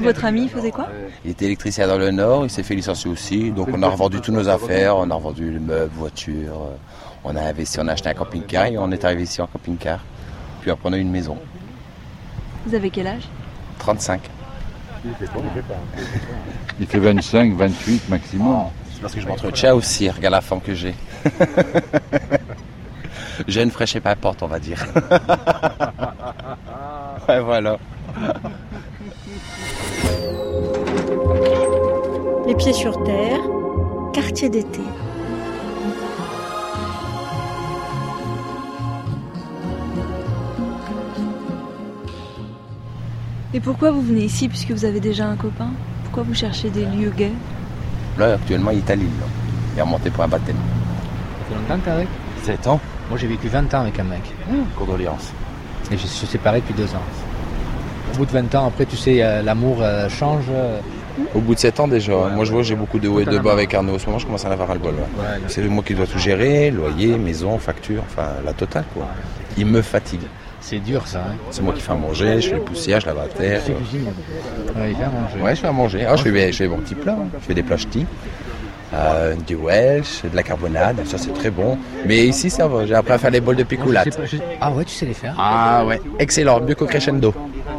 Votre 0.00 0.24
ami, 0.24 0.42
il 0.42 0.48
faisait 0.48 0.72
quoi 0.72 0.88
il 1.24 1.30
était 1.30 1.44
électricien 1.46 1.86
dans 1.86 1.98
le 1.98 2.10
nord, 2.10 2.44
il 2.44 2.50
s'est 2.50 2.64
fait 2.64 2.74
licencier 2.74 3.10
aussi, 3.10 3.52
donc 3.52 3.68
on 3.72 3.82
a 3.82 3.88
revendu 3.88 4.20
toutes 4.20 4.34
nos 4.34 4.48
affaires, 4.48 4.96
on 4.96 5.08
a 5.10 5.14
revendu 5.14 5.52
les 5.52 5.60
meubles, 5.60 5.92
voitures, 5.94 6.52
euh, 6.56 6.76
on 7.24 7.36
a 7.36 7.42
investi, 7.42 7.78
on 7.80 7.88
a 7.88 7.92
acheté 7.92 8.08
un 8.08 8.14
camping-car 8.14 8.66
et 8.66 8.78
on 8.78 8.90
est 8.90 9.04
arrivé 9.04 9.22
ici 9.22 9.40
en 9.40 9.46
camping-car. 9.46 10.00
Puis 10.60 10.70
après 10.70 10.88
on 10.88 10.92
a 10.92 10.96
eu 10.96 11.00
une 11.00 11.10
maison, 11.10 11.36
Vous 12.66 12.74
avez 12.74 12.90
quel 12.90 13.06
âge? 13.06 13.28
35. 13.78 14.20
Il 16.78 16.86
fait 16.86 16.98
25, 16.98 17.54
28 17.54 18.08
maximum. 18.08 18.66
C'est 18.92 19.00
parce 19.00 19.14
que 19.14 19.20
je 19.20 19.26
m'entretiens 19.26 19.74
aussi, 19.74 20.08
regarde 20.08 20.34
la 20.34 20.40
femme 20.40 20.60
que 20.60 20.74
j'ai. 20.74 20.94
Jeune, 23.48 23.70
fraîche 23.70 23.96
et 23.96 24.00
pas 24.00 24.14
porte, 24.14 24.42
on 24.42 24.46
va 24.46 24.60
dire. 24.60 24.84
ouais, 27.28 27.40
voilà. 27.40 27.78
Les 32.46 32.54
pieds 32.54 32.72
sur 32.72 33.02
terre, 33.02 33.40
quartier 34.12 34.48
d'été. 34.50 34.82
Et 43.54 43.60
pourquoi 43.60 43.90
vous 43.90 44.02
venez 44.02 44.24
ici 44.24 44.48
puisque 44.48 44.70
vous 44.70 44.84
avez 44.84 45.00
déjà 45.00 45.26
un 45.26 45.36
copain? 45.36 45.68
Pourquoi 46.04 46.22
vous 46.22 46.34
cherchez 46.34 46.70
des 46.70 46.84
lieux 46.86 47.12
gays? 47.16 47.32
Là, 48.18 48.34
actuellement, 48.34 48.70
il 48.70 48.78
est 48.78 48.90
à 48.90 48.94
Lille. 48.96 49.06
là. 49.20 49.26
Il 49.74 49.78
est 49.78 49.82
remonté 49.82 50.10
pour 50.10 50.24
un 50.24 50.28
baptême. 50.28 50.56
Ça 50.56 51.48
fait 51.48 51.54
longtemps 51.60 51.80
que 51.80 51.84
t'es 51.84 51.90
avec 51.90 52.08
7 52.42 52.66
ans 52.66 52.80
Moi 53.08 53.18
j'ai 53.18 53.26
vécu 53.26 53.48
20 53.48 53.72
ans 53.74 53.80
avec 53.82 53.98
un 53.98 54.04
mec. 54.04 54.20
Condoléances. 54.78 55.32
Et 55.90 55.96
je 55.96 56.06
suis 56.06 56.26
séparé 56.26 56.60
depuis 56.60 56.74
deux 56.74 56.88
ans. 56.94 57.02
Au 58.12 58.16
bout 58.16 58.26
de 58.26 58.30
20 58.32 58.54
ans, 58.54 58.66
après 58.66 58.84
tu 58.86 58.96
sais, 58.96 59.22
euh, 59.22 59.42
l'amour 59.42 59.78
euh, 59.80 60.08
change. 60.08 60.44
euh, 60.50 60.78
Au 61.34 61.40
bout 61.40 61.54
de 61.54 61.60
7 61.60 61.80
ans 61.80 61.88
déjà, 61.88 62.12
moi 62.34 62.44
je 62.44 62.52
vois 62.52 62.62
j'ai 62.62 62.74
beaucoup 62.74 62.98
de 62.98 63.08
hauts 63.08 63.20
et 63.20 63.24
de 63.24 63.38
bas 63.38 63.52
avec 63.52 63.72
Arnaud. 63.74 63.94
En 63.94 63.98
ce 63.98 64.06
moment, 64.06 64.18
je 64.18 64.26
commence 64.26 64.44
à 64.44 64.48
en 64.48 64.52
avoir 64.52 64.68
ras 64.68 64.74
le 64.74 64.80
bol. 64.80 64.94
ouais. 64.94 65.00
Ouais, 65.22 65.40
C'est 65.48 65.62
moi 65.68 65.82
qui 65.82 65.94
dois 65.94 66.06
tout 66.06 66.18
gérer, 66.18 66.70
loyer, 66.70 67.16
maison, 67.16 67.58
facture, 67.58 68.02
enfin 68.06 68.28
la 68.44 68.52
totale 68.52 68.84
quoi. 68.94 69.06
Il 69.56 69.66
me 69.66 69.80
fatigue. 69.82 70.22
C'est 70.62 70.78
dur 70.78 71.06
ça. 71.06 71.18
Hein. 71.18 71.34
C'est 71.50 71.60
moi 71.62 71.74
qui 71.74 71.80
fais 71.80 71.92
à 71.92 71.96
manger, 71.96 72.40
je 72.40 72.48
fais 72.50 72.54
les 72.54 72.60
poussières, 72.60 73.00
je 73.00 73.06
lave 73.06 73.16
la 73.18 73.26
terre. 73.26 73.60
C'est 73.66 73.72
cuisine. 73.74 74.06
Ouais, 74.76 74.90
il 74.90 74.96
fait 74.96 75.02
à 75.04 75.08
manger. 75.08 75.42
Ouais, 75.42 75.54
je 75.56 75.60
fais 75.60 75.66
à 75.66 75.72
manger. 75.72 76.06
Ah, 76.08 76.16
je, 76.16 76.22
fais, 76.22 76.52
je 76.52 76.56
fais 76.56 76.68
mon 76.68 76.78
petit 76.78 76.94
plat. 76.94 77.16
hein. 77.20 77.26
Je 77.40 77.44
fais 77.46 77.54
des 77.54 77.62
plats 77.62 77.76
ch'tis. 77.76 78.06
Euh, 78.94 79.34
du 79.46 79.54
Welsh, 79.56 80.22
de 80.30 80.36
la 80.36 80.42
carbonade, 80.42 80.96
ça 81.06 81.16
c'est 81.16 81.32
très 81.32 81.50
bon. 81.50 81.78
Mais 82.06 82.26
ici 82.26 82.50
ça 82.50 82.68
va, 82.68 82.84
j'ai 82.84 82.94
appris 82.94 83.12
à 83.14 83.18
faire 83.18 83.30
les 83.30 83.40
bols 83.40 83.56
de 83.56 83.62
picoulate. 83.62 84.18
Ah 84.60 84.70
ouais, 84.70 84.84
tu 84.84 84.92
sais 84.92 85.06
les 85.06 85.14
faire? 85.14 85.34
Ah 85.38 85.82
ouais, 85.86 85.98
excellent, 86.18 86.60
mieux 86.60 86.74
qu'au 86.74 86.84
crescendo. 86.84 87.32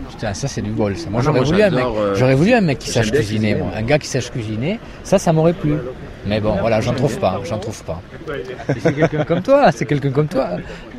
Putain, 0.10 0.34
ça 0.34 0.48
c'est 0.48 0.62
du 0.62 0.72
bol. 0.72 0.98
Ça. 0.98 1.12
Moi 1.12 1.22
Ah 1.22 1.26
j'aurais 1.26 1.42
voulu 1.44 1.62
un 1.62 1.70
mec. 1.70 1.86
euh, 1.86 2.16
J'aurais 2.16 2.34
voulu 2.34 2.54
un 2.54 2.62
mec 2.62 2.80
qui 2.80 2.90
sache 2.90 3.12
cuisiner, 3.12 3.26
cuisiner, 3.28 3.56
moi. 3.56 3.68
moi. 3.68 3.78
Un 3.78 3.84
gars 3.84 4.00
qui 4.00 4.08
sache 4.08 4.32
cuisiner. 4.32 4.80
Ça, 5.04 5.20
ça 5.20 5.32
m'aurait 5.32 5.54
plu. 5.54 5.76
Mais 6.26 6.40
bon, 6.40 6.56
voilà, 6.60 6.80
j'en 6.82 6.94
trouve 6.94 7.18
pas. 7.20 7.40
J'en 7.44 7.58
trouve 7.58 7.84
pas. 7.84 8.02
C'est 8.80 8.94
quelqu'un 8.94 9.24
comme 9.26 9.42
toi. 9.42 9.72
C'est 9.72 9.86
quelqu'un 9.86 10.12
comme 10.12 10.28
toi. 10.28 10.50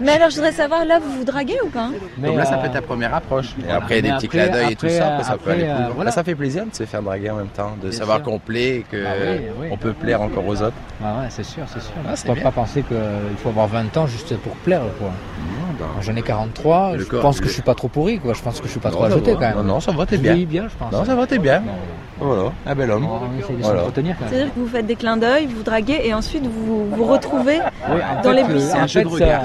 Mais 0.01 0.13
alors 0.13 0.31
je 0.31 0.37
voudrais 0.37 0.53
savoir, 0.53 0.85
là 0.85 0.99
vous 0.99 1.19
vous 1.19 1.25
draguez 1.25 1.59
ou 1.65 1.69
pas 1.69 1.89
Mais, 2.19 2.29
Donc 2.29 2.37
là, 2.39 2.45
ça 2.45 2.55
euh, 2.55 2.59
peut 2.59 2.67
être 2.67 2.73
ta 2.75 2.83
première 2.83 3.15
approche. 3.15 3.53
Et 3.59 3.63
voilà. 3.63 3.77
après, 3.77 4.03
des 4.03 4.09
Mais 4.11 4.17
petits 4.17 4.27
après- 4.27 4.39
clins 4.45 4.53
d'œil 4.53 4.73
et 4.73 4.77
tout 4.77 4.87
après, 4.87 4.99
ça, 4.99 5.09
après, 5.15 5.25
ça 5.25 5.37
peut 5.39 5.51
aller 5.51 5.63
plus 5.65 5.71
euh, 5.71 5.79
loin. 5.79 5.89
voilà. 5.95 6.05
Là, 6.11 6.15
ça 6.15 6.25
fait 6.25 6.35
plaisir 6.35 6.67
de 6.67 6.75
se 6.75 6.85
faire 6.85 7.03
draguer 7.03 7.31
en 7.31 7.37
même 7.37 7.47
temps, 7.49 7.73
de 7.83 7.89
Bien 7.89 7.99
savoir 7.99 8.23
qu'on 8.23 8.39
plaît 8.39 8.77
et 8.79 8.81
qu'on 8.91 8.97
Ah 9.07 9.13
oui, 9.61 9.69
oui. 9.71 9.77
peut 9.81 9.93
plaire 9.93 10.21
encore 10.21 10.47
aux 10.47 10.61
autres. 10.63 10.77
Ah 11.03 11.21
ouais, 11.21 11.27
c'est 11.31 11.45
sûr, 11.45 11.63
c'est 11.67 11.81
sûr. 11.81 11.93
Ah, 12.05 12.11
Il 12.13 12.17
c'est 12.17 12.27
faut 12.27 12.35
bien. 12.35 12.43
pas 12.43 12.51
penser 12.51 12.83
qu'il 12.83 12.97
faut 13.43 13.49
avoir 13.49 13.67
20 13.69 13.97
ans 13.97 14.07
juste 14.07 14.37
pour 14.39 14.53
plaire, 14.57 14.83
quoi. 14.99 15.09
bah. 15.09 15.74
Moi, 15.93 16.03
J'en 16.03 16.17
ai 16.17 16.23
43. 16.23 16.93
Le 16.95 16.99
je 17.01 17.05
corps, 17.09 17.21
pense 17.23 17.41
que 17.41 17.47
je 17.49 17.53
suis 17.53 17.63
pas 17.63 17.75
trop 17.75 17.89
pourri, 17.89 18.19
quoi. 18.19 18.33
Je 18.35 18.43
pense 18.43 18.61
que 18.61 18.67
je 18.67 18.71
suis 18.73 18.81
pas 18.81 18.89
Non, 18.91 18.95
trop 18.97 19.05
à 19.05 19.11
ça 19.11 19.17
jeter 19.17 19.33
va. 19.33 19.37
quand 19.41 19.47
même. 19.47 19.57
Non, 19.67 19.75
non, 19.75 19.81
ça 19.81 19.93
va, 19.93 20.07
t'es 20.07 20.17
bien. 20.19 20.35
bien, 20.37 20.69
je 20.69 20.75
pense. 20.79 20.93
Non, 20.93 21.05
ça 21.05 21.15
va, 21.15 21.27
t'es 21.27 21.39
bien. 21.39 21.61
Non. 21.61 21.73
Voilà, 22.21 22.53
un 22.67 22.75
bel 22.75 22.91
homme. 22.91 23.03
De 23.03 23.63
Voilà. 23.63 23.83
C'est-à-dire 23.95 24.55
que 24.55 24.61
vous 24.61 24.69
faites 24.69 24.87
des 24.87 24.95
clins 24.97 25.17
d'œil, 25.17 25.47
vous 25.47 25.63
draguez 25.63 26.01
et 26.05 26.15
ensuite 26.15 26.45
vous 26.47 26.89
vous 26.91 27.05
retrouvez 27.05 27.59
Oui, 27.91 27.99
dans 28.23 28.31
fait, 28.31 28.37
les 28.37 28.43
euh, 28.43 28.47
buissons. 28.47 28.77
en 28.79 28.87
fait, 28.89 29.09
ça- 29.19 29.43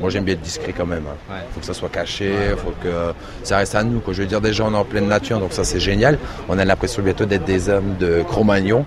Moi 0.00 0.08
j'aime 0.10 0.24
bien 0.24 0.34
être 0.34 0.40
discret 0.40 0.72
quand 0.76 0.86
même. 0.86 1.04
Il 1.30 1.34
faut 1.52 1.60
que 1.60 1.66
ça 1.66 1.74
soit 1.74 1.90
caché, 1.90 2.32
faut 2.56 2.72
que 2.82 3.12
ça 3.42 3.58
reste 3.58 3.74
à 3.74 3.84
nous. 3.84 4.00
Quoi. 4.00 4.14
Je 4.14 4.22
veux 4.22 4.26
dire, 4.28 4.40
déjà 4.40 4.64
on 4.64 4.72
est 4.72 4.76
en 4.76 4.84
pleine 4.84 5.06
nature, 5.06 5.38
donc 5.38 5.52
ça 5.52 5.64
c'est 5.64 5.80
génial. 5.80 6.18
On 6.48 6.58
a 6.58 6.64
l'impression 6.64 7.02
bientôt 7.02 7.26
d'être 7.26 7.44
des 7.44 7.68
hommes 7.68 7.94
de 8.00 8.22
Cro-Magnon. 8.26 8.86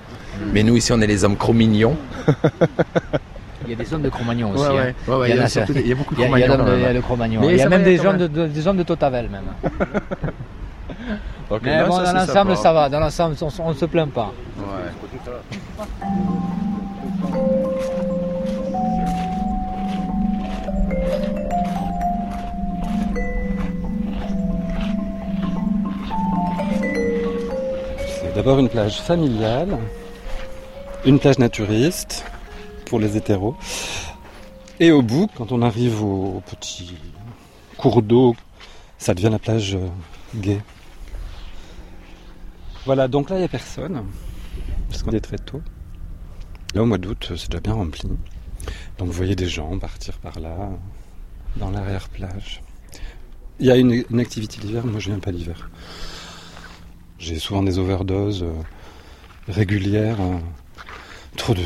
Mais 0.52 0.64
nous 0.64 0.76
ici 0.76 0.92
on 0.92 1.00
est 1.00 1.08
les 1.08 1.24
hommes 1.24 1.38
Cro-Mignons. 1.38 1.96
Il 3.66 3.72
y 3.72 3.74
a 3.74 3.76
des 3.78 3.94
hommes 3.94 4.02
de 4.02 4.10
Cro-Magnon 4.10 4.52
aussi. 4.52 4.64
Ouais, 4.64 4.68
hein. 4.70 4.74
ouais. 4.74 5.14
Ouais, 5.14 5.20
ouais, 5.22 5.30
il 5.32 5.36
y 5.36 5.40
a 5.40 5.66
des- 5.66 5.82
y 5.90 5.94
beaucoup 5.94 6.16
de 6.16 6.20
Il 6.22 6.24
y 6.24 6.26
a- 6.34 6.38
il 6.38 6.40
y 6.40 6.44
a 6.44 6.58
de- 6.58 6.76
il 6.76 6.82
y 6.82 6.86
a 6.86 6.94
de 6.94 7.00
Cro-Magnon. 7.02 7.42
Mais 7.42 7.48
Il 7.48 7.58
y 7.58 7.60
a 7.62 7.64
ça 7.64 7.70
même 7.70 7.84
des 7.84 7.98
gens 7.98 8.14
de, 8.14 8.28
de- 8.28 8.48
des 8.48 8.68
hommes 8.68 8.78
de 8.78 8.84
Totavel 8.84 9.30
même. 9.30 9.44
Donc, 11.50 11.60
Mais 11.64 11.80
non, 11.82 11.88
bon, 11.90 11.98
ça, 11.98 12.04
dans 12.06 12.14
l'ensemble, 12.20 12.52
sympa. 12.52 12.56
ça 12.56 12.74
va. 12.74 12.90
Dans 12.90 13.00
l'ensemble, 13.00 13.36
on, 13.42 13.50
on 13.64 13.70
ne 13.70 13.74
se 13.76 13.86
plaint 13.86 14.12
pas. 14.12 14.32
Ouais. 14.58 14.92
C'est 28.08 28.34
d'abord 28.36 28.60
une 28.60 28.70
plage 28.70 29.00
familiale, 29.02 29.78
une 31.06 31.20
plage 31.20 31.40
naturiste 31.40 32.26
pour 32.86 33.00
les 33.00 33.18
hétéros. 33.18 33.56
Et 34.80 34.92
au 34.92 35.02
bout, 35.02 35.30
quand 35.36 35.52
on 35.52 35.62
arrive 35.62 36.04
au 36.04 36.42
petit 36.46 36.96
cours 37.78 38.02
d'eau, 38.02 38.36
ça 38.98 39.14
devient 39.14 39.30
la 39.32 39.40
plage 39.40 39.76
euh, 39.76 39.88
gay. 40.36 40.62
Voilà, 42.86 43.08
donc 43.08 43.30
là, 43.30 43.38
il 43.38 43.40
n'y 43.40 43.46
a 43.46 43.50
personne, 43.50 44.06
parce 44.90 45.02
qu'on 45.02 45.12
est 45.12 45.22
très 45.22 45.38
tôt. 45.38 45.62
Là, 46.74 46.84
au 46.84 46.86
mois 46.86 46.98
d'août, 46.98 47.32
c'est 47.36 47.50
déjà 47.50 47.62
bien 47.62 47.74
rempli. 47.74 48.08
Donc 48.98 49.08
vous 49.08 49.14
voyez 49.14 49.36
des 49.36 49.48
gens 49.48 49.78
partir 49.80 50.18
par 50.18 50.40
là, 50.40 50.70
dans 51.56 51.72
l'arrière-plage. 51.72 52.62
Il 53.60 53.68
y 53.68 53.72
a 53.72 53.78
une, 53.78 54.04
activité 54.20 54.60
l'hiver, 54.62 54.86
moi 54.86 55.00
je 55.00 55.10
viens 55.10 55.20
pas 55.20 55.32
l'hiver. 55.32 55.70
J'ai 57.18 57.40
souvent 57.40 57.64
des 57.64 57.80
overdoses 57.80 58.44
euh, 58.44 58.54
régulières. 59.48 60.20
euh, 60.20 60.38
trop 61.38 61.54
de 61.54 61.64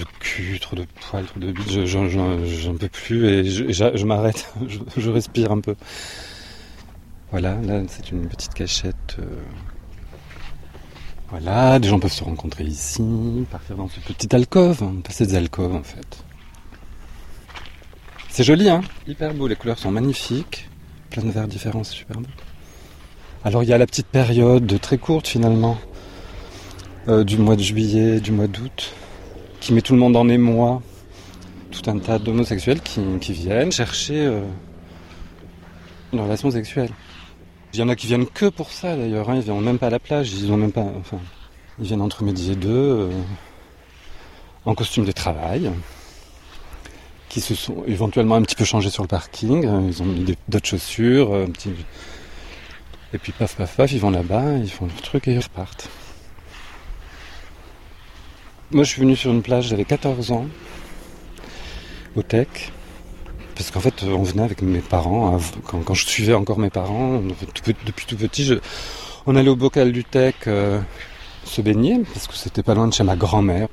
trop 0.60 0.76
de 0.76 0.86
poils, 1.10 1.26
trop 1.26 1.40
de 1.40 1.52
bite. 1.52 1.72
Je- 1.72 1.86
J'en 1.86 2.08
j'en 2.10 2.74
peux 2.76 2.90
plus 2.90 3.26
et 3.28 3.44
je, 3.46 3.72
je- 3.72 3.96
je 3.98 4.06
m'arrête. 4.06 4.52
Je, 4.68 4.80
je 4.98 5.10
respire 5.10 5.52
un 5.52 5.60
peu. 5.62 5.76
Voilà, 7.32 7.56
là 7.62 7.82
c'est 7.88 8.12
une 8.12 8.28
petite 8.28 8.54
cachette. 8.54 9.18
euh, 9.20 9.26
Voilà, 11.30 11.78
des 11.80 11.88
gens 11.88 12.00
peuvent 12.00 12.12
se 12.12 12.24
rencontrer 12.24 12.64
ici, 12.64 13.46
partir 13.52 13.76
dans 13.76 13.88
ce 13.88 14.00
petit 14.00 14.34
alcôve, 14.36 14.82
hein, 14.82 14.96
passer 15.04 15.28
des 15.28 15.36
alcôves 15.36 15.76
en 15.76 15.84
fait. 15.84 16.24
C'est 18.30 18.44
joli, 18.44 18.70
hein 18.70 18.82
Hyper 19.08 19.34
beau, 19.34 19.48
les 19.48 19.56
couleurs 19.56 19.78
sont 19.80 19.92
magnifiques. 19.92 20.70
Plein 21.12 21.24
de 21.24 21.32
verres 21.32 21.48
différents, 21.48 21.84
c'est 21.84 21.96
super 21.96 22.18
beau. 22.20 22.30
Alors 23.44 23.64
il 23.64 23.70
y 23.70 23.74
a 23.74 23.78
la 23.78 23.86
petite 23.86 24.08
période 24.08 24.80
très 24.82 24.98
courte 24.98 25.28
finalement, 25.28 25.78
euh, 27.08 27.24
du 27.24 27.38
mois 27.38 27.56
de 27.56 27.62
juillet, 27.64 28.20
du 28.20 28.32
mois 28.32 28.48
d'août, 28.48 28.94
qui 29.60 29.74
met 29.74 29.82
tout 29.82 29.94
le 29.94 30.00
monde 30.00 30.16
en 30.16 30.28
émoi. 30.30 30.82
Tout 31.72 31.90
un 31.90 32.00
tas 32.00 32.18
d'homosexuels 32.18 32.82
qui, 32.82 33.34
viennent 33.34 33.72
chercher 33.72 34.26
euh, 34.26 34.42
une 36.12 36.20
relation 36.20 36.50
sexuelle. 36.50 36.90
Il 37.74 37.80
y 37.80 37.84
en 37.84 37.90
a 37.90 37.96
qui 37.96 38.08
viennent 38.08 38.26
que 38.26 38.48
pour 38.48 38.72
ça 38.72 38.96
d'ailleurs, 38.96 39.30
hein, 39.30 39.36
ils 39.36 39.42
viennent 39.42 39.62
même 39.62 39.78
pas 39.78 39.88
à 39.88 39.92
la 39.92 40.00
plage, 40.00 40.34
ils 40.34 40.52
ont 40.52 40.58
même 40.58 40.72
pas. 40.72 40.86
Enfin, 41.00 41.20
ils 41.80 41.86
viennent 41.86 42.02
entre 42.02 42.24
midi 42.24 42.52
et 42.52 42.56
deux, 42.56 42.70
euh, 42.70 43.12
en 44.66 44.76
costume 44.76 45.06
de 45.06 45.12
travail, 45.12 45.72
qui 47.30 47.42
se 47.42 47.56
sont 47.56 47.84
éventuellement 47.88 48.36
un 48.36 48.42
petit 48.42 48.56
peu 48.56 48.66
changés 48.66 48.90
sur 48.90 49.04
le 49.04 49.08
parking, 49.08 49.66
euh, 49.66 49.82
ils 49.88 50.02
ont 50.02 50.06
mis 50.06 50.36
d'autres 50.48 50.68
chaussures, 50.68 51.34
euh, 51.34 51.46
un 51.46 51.52
petit, 51.52 51.72
et 53.14 53.18
puis 53.18 53.32
paf 53.32 53.56
paf 53.56 53.78
paf, 53.78 53.92
ils 53.92 54.00
vont 54.00 54.12
là-bas, 54.12 54.58
ils 54.58 54.70
font 54.70 54.88
leur 54.88 55.02
truc 55.02 55.28
et 55.28 55.34
ils 55.34 55.40
repartent. 55.40 55.90
Moi 58.72 58.84
je 58.84 58.90
suis 58.90 59.02
venu 59.02 59.16
sur 59.16 59.32
une 59.32 59.42
plage, 59.42 59.70
j'avais 59.70 59.84
14 59.84 60.32
ans, 60.32 60.46
au 62.16 62.22
Tech, 62.22 62.72
parce 63.56 63.72
qu'en 63.72 63.80
fait 63.80 64.04
on 64.04 64.22
venait 64.22 64.44
avec 64.44 64.62
mes 64.62 64.82
parents, 64.82 65.40
quand, 65.66 65.94
je 65.96 66.06
suivais 66.06 66.36
encore 66.36 66.60
mes 66.60 66.70
parents, 66.70 67.20
depuis 67.84 68.06
tout 68.06 68.16
petit, 68.16 68.54
on 69.26 69.36
allait 69.36 69.50
au 69.50 69.56
bocal 69.56 69.92
du 69.92 70.04
Tech 70.04 70.36
euh, 70.46 70.80
se 71.46 71.62
baigner, 71.62 72.00
parce 72.14 72.28
que 72.28 72.36
c'était 72.36 72.62
pas 72.62 72.76
loin 72.76 72.88
de 72.88 72.94
chez 72.94 73.04
ma 73.04 73.16
grand-mère. 73.16 73.70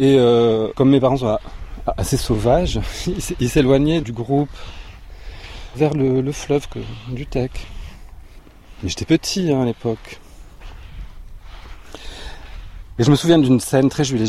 Et 0.00 0.16
euh, 0.18 0.72
comme 0.74 0.90
mes 0.90 0.98
parents 0.98 1.18
sont 1.18 1.38
assez 1.96 2.16
sauvages, 2.16 2.80
ils 3.40 3.48
s'éloignaient 3.48 4.00
du 4.00 4.10
groupe 4.10 4.50
vers 5.76 5.94
le, 5.94 6.20
le 6.20 6.32
fleuve 6.32 6.66
du 7.10 7.26
Tech. 7.26 7.52
Mais 8.82 8.88
j'étais 8.88 9.04
petit 9.04 9.52
hein, 9.52 9.62
à 9.62 9.64
l'époque. 9.66 10.18
Et 12.98 13.04
je 13.04 13.10
me 13.10 13.16
souviens 13.16 13.38
d'une 13.38 13.60
scène 13.60 13.88
très 13.88 14.04
Jules 14.04 14.24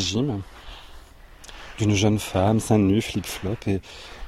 d'une 1.77 1.93
jeune 1.93 2.17
femme, 2.17 2.59
seins 2.59 2.79
nus, 2.79 3.01
flip-flop, 3.01 3.55
et, 3.67 3.79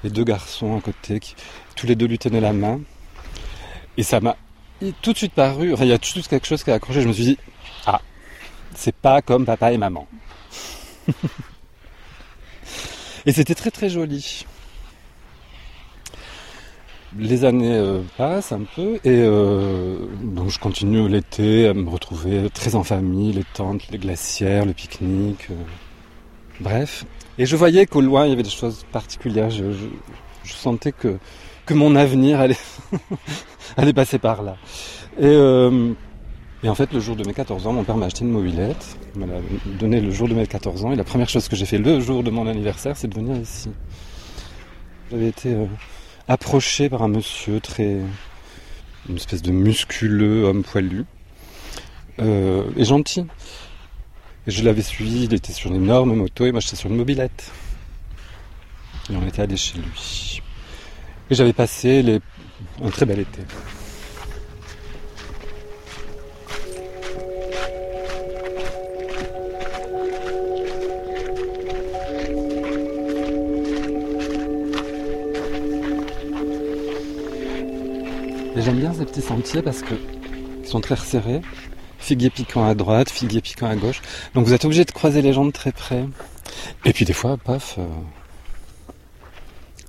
et 0.04 0.10
deux 0.10 0.24
garçons 0.24 0.78
à 0.78 0.82
côté, 0.82 1.20
qui 1.20 1.36
tous 1.76 1.88
les 1.88 1.96
deux 1.96 2.06
lui 2.06 2.20
tenaient 2.20 2.42
la 2.42 2.54
main. 2.54 2.80
Et 3.98 4.04
ça 4.04 4.20
m'a 4.20 4.38
tout 5.02 5.14
de 5.14 5.18
suite 5.18 5.34
paru, 5.34 5.74
enfin 5.74 5.84
il 5.84 5.90
y 5.90 5.94
a 5.94 5.98
tout 5.98 6.10
de 6.10 6.12
suite 6.12 6.28
quelque 6.28 6.48
chose 6.48 6.64
qui 6.64 6.72
a 6.72 6.76
accroché, 6.76 7.02
je 7.02 7.08
me 7.08 7.14
suis 7.14 7.24
dit, 7.24 7.38
ah, 7.86 8.02
c'est 8.76 8.96
pas 8.96 9.22
comme 9.22 9.46
papa 9.46 9.74
et 9.74 9.78
maman. 9.78 10.08
et 13.26 13.32
c'était 13.34 13.56
très 13.56 13.72
très 13.72 13.90
joli. 13.90 14.46
Les 17.18 17.44
années 17.44 17.76
euh, 17.76 18.02
passent 18.18 18.52
un 18.52 18.62
peu 18.76 18.96
et 18.98 19.00
euh, 19.08 19.98
donc 20.24 20.50
je 20.50 20.60
continue 20.60 21.08
l'été 21.10 21.68
à 21.68 21.74
me 21.74 21.90
retrouver 21.90 22.50
très 22.54 22.76
en 22.76 22.84
famille, 22.84 23.32
les 23.34 23.44
tentes, 23.56 23.90
les 23.90 23.98
glacières, 23.98 24.66
le 24.66 24.74
pique-nique, 24.74 25.48
euh, 25.50 25.56
bref. 26.60 27.06
Et 27.40 27.48
je 27.48 27.56
voyais 27.56 27.88
qu'au 27.88 28.02
loin 28.02 28.26
il 28.26 28.30
y 28.30 28.34
avait 28.34 28.44
des 28.44 28.50
choses 28.52 28.86
particulières. 28.92 29.50
Je, 29.50 29.72
je- 29.72 29.88
je 30.44 30.54
sentais 30.54 30.92
que, 30.92 31.18
que 31.66 31.74
mon 31.74 31.96
avenir 31.96 32.40
allait, 32.40 32.58
allait 33.78 33.94
passer 33.94 34.20
par 34.20 34.42
là. 34.44 34.56
Et, 35.20 35.26
euh, 35.26 35.92
et 36.64 36.70
en 36.70 36.76
fait, 36.76 36.92
le 36.94 37.00
jour 37.00 37.16
de 37.16 37.24
mes 37.26 37.34
14 37.34 37.68
ans, 37.68 37.74
mon 37.74 37.84
père 37.84 37.98
m'a 37.98 38.06
acheté 38.08 38.24
une 38.24 38.32
mobilette. 38.32 38.98
Il 39.16 39.22
me 39.22 39.28
l'a 39.28 39.40
donné 39.80 40.00
le 40.02 40.12
jour 40.12 40.28
de 40.28 40.34
mes 40.34 40.46
14 40.48 40.86
ans. 40.86 40.92
Et 40.92 40.96
la 40.96 41.04
première 41.04 41.30
chose 41.30 41.48
que 41.48 41.56
j'ai 41.56 41.66
fait 41.66 41.78
le 41.78 42.00
jour 42.00 42.24
de 42.24 42.30
mon 42.32 42.48
anniversaire, 42.48 42.96
c'est 42.98 43.08
de 43.08 43.16
venir 43.16 43.36
ici. 43.38 43.70
J'avais 45.12 45.28
été 45.28 45.54
euh, 45.54 45.66
approché 46.30 46.90
par 46.90 47.02
un 47.02 47.08
monsieur 47.08 47.60
très, 47.60 47.98
une 49.10 49.16
espèce 49.16 49.42
de 49.42 49.52
musculeux 49.52 50.46
homme 50.46 50.64
poilu, 50.64 51.06
euh, 52.20 52.64
et 52.78 52.86
gentil. 52.86 53.26
Et 54.48 54.52
je 54.52 54.64
l'avais 54.64 54.84
suivi, 54.84 55.26
il 55.26 55.34
était 55.34 55.52
sur 55.52 55.72
une 55.72 55.84
énorme 55.84 56.16
moto 56.16 56.46
et 56.46 56.52
moi 56.52 56.62
j'étais 56.62 56.76
sur 56.76 56.90
une 56.90 56.98
mobilette. 56.98 57.52
Et 59.12 59.16
on 59.16 59.28
était 59.28 59.42
allé 59.42 59.58
chez 59.58 59.80
lui. 59.80 60.42
Et 61.32 61.36
j'avais 61.36 61.54
passé 61.54 62.04
les... 62.04 62.20
un 62.84 62.90
très 62.90 63.06
bel 63.08 63.20
été. 63.20 63.42
J'aime 78.70 78.82
bien 78.82 78.94
ces 78.94 79.06
petits 79.06 79.22
sentiers 79.22 79.64
parce 79.64 79.82
que 79.82 79.96
ils 80.62 80.68
sont 80.68 80.80
très 80.80 80.94
resserrés. 80.94 81.42
Figuier 81.98 82.30
piquant 82.30 82.66
à 82.68 82.76
droite, 82.76 83.10
figuier 83.10 83.42
piquant 83.42 83.68
à 83.68 83.76
gauche. 83.76 84.02
Donc 84.36 84.46
vous 84.46 84.54
êtes 84.54 84.64
obligé 84.64 84.86
de 84.86 84.92
croiser 84.92 85.24
les 85.24 85.34
gens 85.34 85.44
de 85.44 85.52
très 85.52 85.72
près. 85.72 86.06
Et 86.86 86.94
puis 86.94 87.04
des 87.04 87.14
fois, 87.14 87.36
paf, 87.38 87.78
euh, 87.80 87.88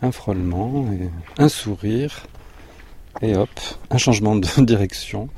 un 0.01 0.11
frôlement, 0.11 0.87
et 0.93 1.11
un 1.37 1.49
sourire, 1.51 2.27
et 3.21 3.37
hop, 3.37 3.51
un 3.91 3.99
changement 3.99 4.35
de 4.35 4.49
direction. 4.65 5.29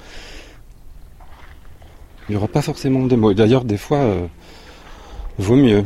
Il 2.28 2.32
n'y 2.32 2.36
aura 2.36 2.48
pas 2.48 2.62
forcément 2.62 3.04
de 3.04 3.16
mots. 3.16 3.34
D'ailleurs, 3.34 3.64
des 3.64 3.76
fois, 3.76 3.98
euh, 3.98 4.26
vaut 5.38 5.56
mieux 5.56 5.84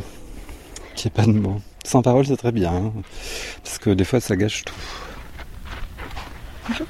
qu'il 0.95 1.09
n'y 1.09 1.15
ait 1.15 1.25
pas 1.25 1.25
de 1.25 1.37
mots. 1.37 1.59
Sans 1.83 2.03
parole, 2.03 2.27
c'est 2.27 2.37
très 2.37 2.51
bien. 2.51 2.71
hein, 2.71 2.93
parce 3.63 3.79
que 3.79 3.89
des 3.89 4.05
fois, 4.05 4.19
ça 4.19 4.35
gâche 4.35 4.63
tout. 4.63 4.75
Bonjour. 6.69 6.87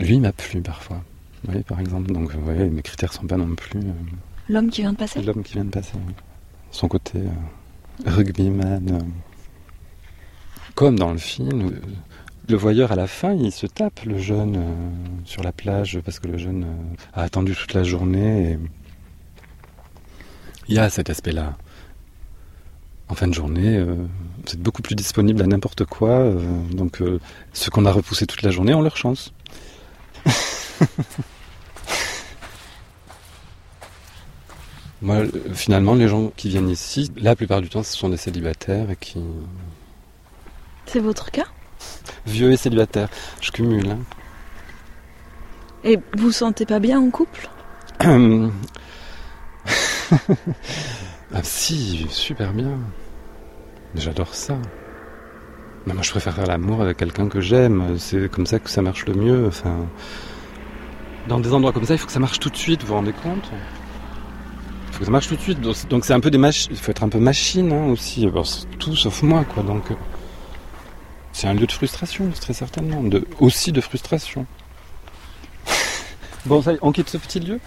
Lui, 0.00 0.14
il 0.14 0.20
m'a 0.20 0.32
plu 0.32 0.60
parfois. 0.62 1.02
Vous 1.44 1.50
voyez, 1.52 1.62
par 1.64 1.80
exemple. 1.80 2.10
Donc, 2.12 2.32
vous 2.32 2.40
voyez, 2.44 2.64
mes 2.68 2.82
critères 2.82 3.12
sont 3.12 3.26
pas 3.26 3.36
non 3.36 3.54
plus. 3.54 3.78
euh, 3.80 3.92
L'homme 4.48 4.70
qui 4.70 4.80
vient 4.82 4.92
de 4.92 4.96
passer 4.98 5.22
L'homme 5.22 5.42
qui 5.42 5.54
vient 5.54 5.64
de 5.64 5.70
passer. 5.70 5.92
oui. 6.06 6.14
Son 6.70 6.88
côté 6.88 7.18
euh, 7.18 8.10
rugbyman. 8.10 8.90
euh, 8.92 8.98
comme 10.74 10.98
dans 10.98 11.12
le 11.12 11.18
film, 11.18 11.72
le 12.48 12.56
voyeur 12.56 12.92
à 12.92 12.96
la 12.96 13.06
fin, 13.06 13.34
il 13.34 13.52
se 13.52 13.66
tape 13.66 14.00
le 14.04 14.18
jeune 14.18 14.58
sur 15.24 15.42
la 15.42 15.52
plage 15.52 15.98
parce 16.04 16.18
que 16.20 16.28
le 16.28 16.38
jeune 16.38 16.64
a 17.12 17.22
attendu 17.22 17.54
toute 17.54 17.74
la 17.74 17.82
journée. 17.82 18.52
Et... 18.52 18.58
Il 20.68 20.74
y 20.74 20.78
a 20.78 20.88
cet 20.88 21.10
aspect-là. 21.10 21.56
En 23.08 23.14
fin 23.14 23.26
de 23.26 23.34
journée, 23.34 23.82
vous 23.82 24.52
êtes 24.52 24.60
beaucoup 24.62 24.82
plus 24.82 24.94
disponible 24.94 25.42
à 25.42 25.46
n'importe 25.46 25.84
quoi. 25.84 26.32
donc, 26.72 27.02
ceux 27.52 27.70
qu'on 27.70 27.84
a 27.84 27.90
repoussés 27.92 28.26
toute 28.26 28.42
la 28.42 28.50
journée 28.52 28.72
ont 28.72 28.82
leur 28.82 28.96
chance. 28.96 29.32
Moi, 35.02 35.22
finalement, 35.54 35.94
les 35.94 36.08
gens 36.08 36.30
qui 36.36 36.48
viennent 36.50 36.68
ici, 36.68 37.10
la 37.16 37.34
plupart 37.34 37.62
du 37.62 37.68
temps, 37.70 37.82
ce 37.82 37.96
sont 37.96 38.10
des 38.10 38.18
célibataires 38.18 38.90
et 38.90 38.96
qui. 38.96 39.18
C'est 40.86 41.00
votre 41.00 41.30
cas? 41.30 41.46
Vieux 42.26 42.52
et 42.52 42.56
célibataires. 42.58 43.08
Je 43.40 43.50
cumule. 43.50 43.88
hein. 43.90 43.98
Et 45.84 45.96
vous 45.96 46.24
vous 46.26 46.32
sentez 46.32 46.66
pas 46.66 46.78
bien 46.80 47.00
en 47.00 47.10
couple? 47.10 47.48
Ah, 51.32 51.44
si, 51.44 52.08
super 52.10 52.52
bien. 52.52 52.76
J'adore 53.94 54.34
ça. 54.34 54.58
Moi, 55.86 55.96
je 56.02 56.10
préfère 56.10 56.34
faire 56.34 56.46
l'amour 56.46 56.82
avec 56.82 56.98
quelqu'un 56.98 57.28
que 57.28 57.40
j'aime. 57.40 57.96
C'est 57.98 58.30
comme 58.30 58.46
ça 58.46 58.58
que 58.58 58.70
ça 58.70 58.82
marche 58.82 59.06
le 59.06 59.14
mieux. 59.14 59.46
Enfin, 59.46 59.86
dans 61.28 61.40
des 61.40 61.52
endroits 61.52 61.72
comme 61.72 61.84
ça, 61.84 61.94
il 61.94 61.98
faut 61.98 62.06
que 62.06 62.12
ça 62.12 62.20
marche 62.20 62.38
tout 62.38 62.50
de 62.50 62.56
suite. 62.56 62.82
Vous 62.82 62.88
vous 62.88 62.94
rendez 62.94 63.12
compte? 63.12 63.50
Il 64.88 64.92
faut 64.92 64.98
que 65.00 65.04
ça 65.06 65.10
marche 65.10 65.28
tout 65.28 65.36
de 65.36 65.40
suite. 65.40 65.60
Donc, 65.88 66.04
c'est 66.04 66.12
un 66.12 66.20
peu 66.20 66.30
des 66.30 66.38
machines. 66.38 66.70
Il 66.72 66.78
faut 66.78 66.90
être 66.90 67.02
un 67.02 67.08
peu 67.08 67.18
machine 67.18 67.72
hein, 67.72 67.86
aussi. 67.86 68.28
Tout 68.78 68.94
sauf 68.94 69.22
moi, 69.22 69.44
quoi. 69.44 69.62
Donc, 69.62 69.90
euh, 69.90 69.94
c'est 71.32 71.46
un 71.46 71.54
lieu 71.54 71.66
de 71.66 71.72
frustration, 71.72 72.30
très 72.40 72.52
certainement. 72.52 73.02
De, 73.02 73.26
aussi 73.38 73.72
de 73.72 73.80
frustration. 73.80 74.46
bon, 76.46 76.60
ça 76.60 76.72
on 76.82 76.92
quitte 76.92 77.08
ce 77.08 77.16
petit 77.16 77.40
lieu? 77.40 77.60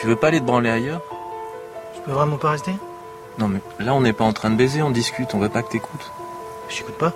Tu 0.00 0.06
veux 0.06 0.16
pas 0.16 0.28
aller 0.28 0.40
te 0.40 0.46
branler 0.46 0.70
ailleurs? 0.70 1.02
Je 1.94 2.00
peux 2.00 2.12
vraiment 2.12 2.38
pas 2.38 2.52
rester? 2.52 2.72
Non 3.38 3.48
mais 3.48 3.60
là 3.78 3.92
on 3.92 4.00
n'est 4.00 4.14
pas 4.14 4.24
en 4.24 4.32
train 4.32 4.48
de 4.48 4.56
baiser, 4.56 4.80
on 4.82 4.88
discute, 4.88 5.34
on 5.34 5.38
veut 5.38 5.50
pas 5.50 5.62
que 5.62 5.70
t'écoutes. 5.70 6.10
J'écoute 6.70 6.96
pas. 6.96 7.12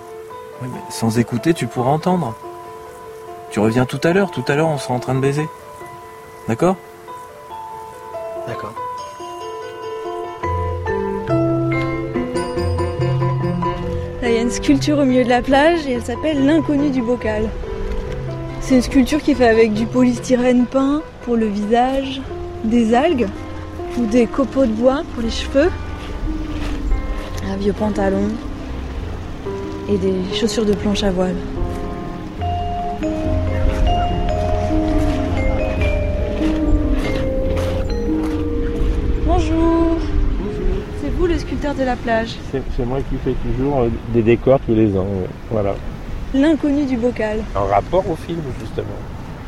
Oui, 0.61 0.67
mais 0.71 0.79
sans 0.91 1.17
écouter 1.17 1.55
tu 1.55 1.65
pourras 1.65 1.89
entendre. 1.89 2.35
Tu 3.49 3.59
reviens 3.59 3.87
tout 3.87 3.99
à 4.03 4.13
l'heure, 4.13 4.29
tout 4.29 4.43
à 4.47 4.53
l'heure 4.53 4.67
on 4.67 4.77
sera 4.77 4.93
en 4.93 4.99
train 4.99 5.15
de 5.15 5.19
baiser. 5.19 5.49
D'accord? 6.47 6.75
D'accord. 8.45 8.73
Là, 14.21 14.29
il 14.29 14.33
y 14.35 14.37
a 14.37 14.41
une 14.41 14.51
sculpture 14.51 14.99
au 14.99 15.05
milieu 15.05 15.23
de 15.23 15.29
la 15.29 15.41
plage 15.41 15.87
et 15.87 15.93
elle 15.93 16.05
s'appelle 16.05 16.45
l'inconnu 16.45 16.91
du 16.91 17.01
bocal. 17.01 17.49
C'est 18.61 18.75
une 18.75 18.83
sculpture 18.83 19.23
qui 19.23 19.31
est 19.31 19.35
faite 19.35 19.49
avec 19.49 19.73
du 19.73 19.87
polystyrène 19.87 20.67
peint 20.67 21.01
pour 21.23 21.35
le 21.35 21.47
visage, 21.47 22.21
des 22.65 22.93
algues 22.93 23.27
ou 23.97 24.05
des 24.05 24.27
copeaux 24.27 24.65
de 24.65 24.71
bois 24.71 25.03
pour 25.13 25.23
les 25.23 25.29
cheveux, 25.29 25.69
un 27.49 27.57
vieux 27.57 27.73
pantalon 27.73 28.29
et 29.89 29.97
des 29.97 30.15
chaussures 30.33 30.65
de 30.65 30.73
planche 30.73 31.03
à 31.03 31.11
voile. 31.11 31.35
Bonjour. 39.25 39.97
C'est 41.01 41.09
vous 41.09 41.27
le 41.27 41.37
sculpteur 41.37 41.75
de 41.75 41.83
la 41.83 41.95
plage. 41.95 42.35
C'est 42.51 42.85
moi 42.85 42.99
qui 43.09 43.17
fais 43.23 43.35
toujours 43.43 43.81
euh, 43.81 43.89
des 44.13 44.23
décors 44.23 44.59
tous 44.65 44.73
les 44.73 44.97
ans. 44.97 45.07
Voilà. 45.51 45.75
L'inconnu 46.33 46.85
du 46.85 46.97
bocal. 46.97 47.43
En 47.55 47.65
rapport 47.65 48.09
au 48.09 48.15
film, 48.15 48.41
justement. 48.59 48.87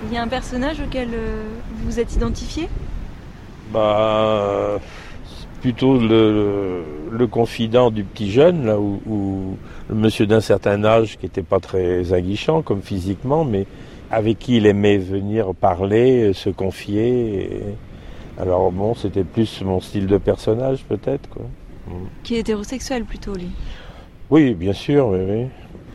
Il 0.08 0.14
y 0.14 0.18
a 0.18 0.22
un 0.22 0.28
personnage 0.28 0.80
auquel 0.80 1.10
euh, 1.14 1.44
vous 1.74 1.92
vous 1.92 2.00
êtes 2.00 2.16
identifié? 2.16 2.70
Bah, 3.72 4.80
plutôt 5.62 5.98
le, 6.00 6.84
confident 7.30 7.92
du 7.92 8.04
petit 8.04 8.32
jeune, 8.32 8.66
là, 8.66 8.80
où 8.80 9.58
le 9.90 9.96
monsieur 9.96 10.26
d'un 10.28 10.40
certain 10.42 10.84
âge 10.86 11.18
qui 11.18 11.26
n'était 11.26 11.42
pas 11.44 11.60
très 11.60 12.14
aguichant, 12.14 12.62
comme 12.62 12.82
physiquement, 12.82 13.44
mais 13.44 13.66
avec 14.12 14.40
qui 14.40 14.58
il 14.58 14.66
aimait 14.66 14.98
venir 14.98 15.54
parler, 15.54 16.32
se 16.34 16.50
confier. 16.50 17.44
et- 17.44 18.42
Alors 18.42 18.72
bon, 18.72 18.94
c'était 18.94 19.24
plus 19.24 19.62
mon 19.64 19.82
style 19.82 20.06
de 20.08 20.18
personnage, 20.18 20.86
peut-être, 20.88 21.28
quoi. 21.30 21.44
Mm. 21.88 21.92
Qui 22.24 22.36
est 22.36 22.40
hétérosexuel 22.40 23.04
plutôt, 23.04 23.34
lui? 23.34 23.50
Oui, 24.30 24.54
bien 24.54 24.74
sûr, 24.74 25.08
oui, 25.08 25.20
oui. 25.28 25.46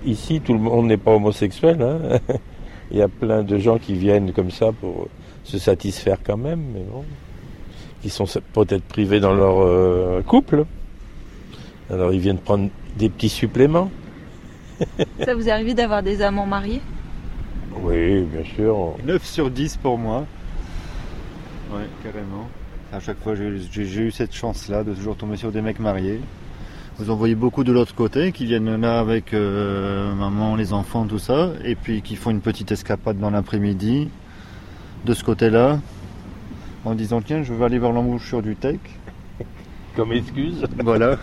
Ici, 0.05 0.41
tout 0.41 0.53
le 0.53 0.59
monde 0.59 0.87
n'est 0.87 0.97
pas 0.97 1.13
homosexuel. 1.13 1.81
hein. 1.81 2.19
Il 2.91 2.99
y 2.99 3.03
a 3.03 3.09
plein 3.09 3.43
de 3.43 3.57
gens 3.59 3.79
qui 3.79 3.95
viennent 3.95 4.33
comme 4.33 4.51
ça 4.51 4.71
pour 4.73 5.09
se 5.45 5.59
satisfaire 5.59 6.19
quand 6.25 6.37
même, 6.37 6.61
mais 6.75 6.83
bon, 6.93 7.05
qui 8.03 8.11
sont 8.11 8.25
peut-être 8.53 8.85
privés 8.85 9.21
dans 9.21 9.33
leur 9.33 9.62
euh, 9.62 10.23
couple. 10.23 10.65
Alors 11.91 12.12
ils 12.12 12.21
viennent 12.21 12.38
prendre 12.38 12.69
des 12.97 13.09
petits 13.09 13.29
suppléments. 13.29 13.91
Ça 15.25 15.35
vous 15.35 15.49
est 15.49 15.53
arrivé 15.53 15.75
d'avoir 15.75 16.03
des 16.03 16.23
amants 16.23 16.47
mariés? 16.47 16.81
Oui, 17.81 18.23
bien 18.23 18.45
sûr. 18.45 18.97
9 19.05 19.25
sur 19.25 19.51
10 19.51 19.77
pour 19.79 19.99
moi. 19.99 20.27
Ouais, 21.73 21.87
carrément. 22.03 22.49
À 22.93 23.01
chaque 23.01 23.23
fois, 23.23 23.35
j'ai 23.35 23.83
eu 23.83 24.11
cette 24.11 24.35
chance-là 24.35 24.85
de 24.85 24.93
toujours 24.93 25.17
tomber 25.17 25.37
sur 25.37 25.51
des 25.51 25.62
mecs 25.62 25.81
mariés. 25.81 26.21
Vous 26.99 27.11
en 27.11 27.17
voyez 27.17 27.35
beaucoup 27.35 27.65
de 27.65 27.73
l'autre 27.73 27.95
côté 27.95 28.33
qui 28.33 28.45
viennent 28.45 28.79
là 28.79 28.99
avec 28.99 29.33
euh, 29.33 30.12
maman, 30.15 30.57
les 30.57 30.75
enfants, 30.75 31.07
tout 31.07 31.19
ça, 31.19 31.53
et 31.65 31.75
puis 31.75 32.03
qui 32.03 32.17
font 32.17 32.31
une 32.31 32.43
petite 32.43 32.71
escapade 32.71 33.19
dans 33.19 33.31
l'après-midi 33.31 34.11
de 35.07 35.15
ce 35.15 35.25
côté-là, 35.25 35.79
en 36.85 36.95
disant 36.95 37.21
tiens, 37.21 37.42
je 37.42 37.53
vais 37.53 37.64
aller 37.64 37.79
voir 37.79 37.92
l'embouchure 37.92 38.42
du 38.42 38.57
Tech. 38.57 38.79
Comme 39.97 40.12
excuse. 40.12 40.64
Voilà. 40.83 41.18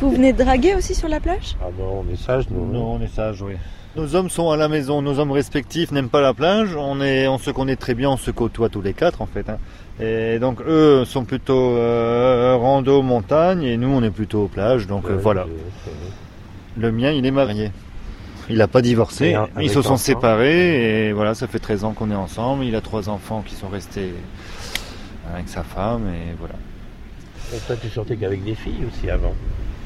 Vous 0.00 0.10
venez 0.10 0.32
de 0.32 0.42
draguer 0.42 0.74
aussi 0.74 0.94
sur 0.94 1.08
la 1.08 1.20
plage? 1.20 1.56
Ah 1.60 1.66
non, 1.78 2.02
on 2.06 2.12
est 2.12 2.16
sage, 2.16 2.48
nous. 2.50 2.64
Non, 2.64 2.94
on 2.94 3.00
est 3.00 3.14
sage, 3.14 3.42
oui. 3.42 3.54
Nos 3.96 4.14
hommes 4.14 4.30
sont 4.30 4.50
à 4.50 4.56
la 4.56 4.68
maison, 4.68 5.02
nos 5.02 5.18
hommes 5.18 5.32
respectifs 5.32 5.90
n'aiment 5.92 6.08
pas 6.08 6.20
la 6.20 6.32
plage, 6.32 6.76
on, 6.76 7.00
est, 7.00 7.26
on 7.26 7.38
se 7.38 7.50
connaît 7.50 7.74
très 7.76 7.94
bien, 7.94 8.10
on 8.10 8.16
se 8.16 8.30
côtoie 8.30 8.68
tous 8.68 8.80
les 8.82 8.92
quatre 8.92 9.22
en 9.22 9.26
fait. 9.26 9.48
hein. 9.48 9.58
Et 10.00 10.38
donc 10.38 10.60
eux 10.60 11.04
sont 11.04 11.24
plutôt 11.24 11.72
euh, 11.76 12.54
rando, 12.56 13.02
montagne, 13.02 13.64
et 13.64 13.76
nous 13.76 13.88
on 13.88 14.02
est 14.02 14.10
plutôt 14.10 14.46
plage, 14.46 14.86
donc 14.86 15.06
euh, 15.06 15.16
voilà. 15.20 15.46
Le 16.76 16.92
mien 16.92 17.10
il 17.10 17.26
est 17.26 17.30
marié. 17.32 17.72
Il 18.50 18.58
n'a 18.58 18.68
pas 18.68 18.82
divorcé, 18.82 19.26
Et 19.30 19.34
un- 19.34 19.48
ils 19.60 19.70
se 19.70 19.82
sont 19.82 19.96
séparés, 19.96 21.08
et 21.08 21.12
voilà, 21.12 21.34
ça 21.34 21.46
fait 21.46 21.58
13 21.58 21.84
ans 21.84 21.92
qu'on 21.92 22.10
est 22.10 22.14
ensemble, 22.14 22.64
il 22.64 22.74
a 22.74 22.80
trois 22.80 23.08
enfants 23.08 23.42
qui 23.46 23.54
sont 23.54 23.68
restés 23.68 24.14
avec 25.34 25.48
sa 25.48 25.62
femme 25.62 26.02
et 26.08 26.34
voilà. 26.38 26.54
Et 27.54 27.58
toi, 27.66 27.76
tu 27.80 27.88
sortais 27.88 28.16
qu'avec 28.16 28.44
des 28.44 28.54
filles 28.54 28.84
aussi 28.86 29.10
avant 29.10 29.34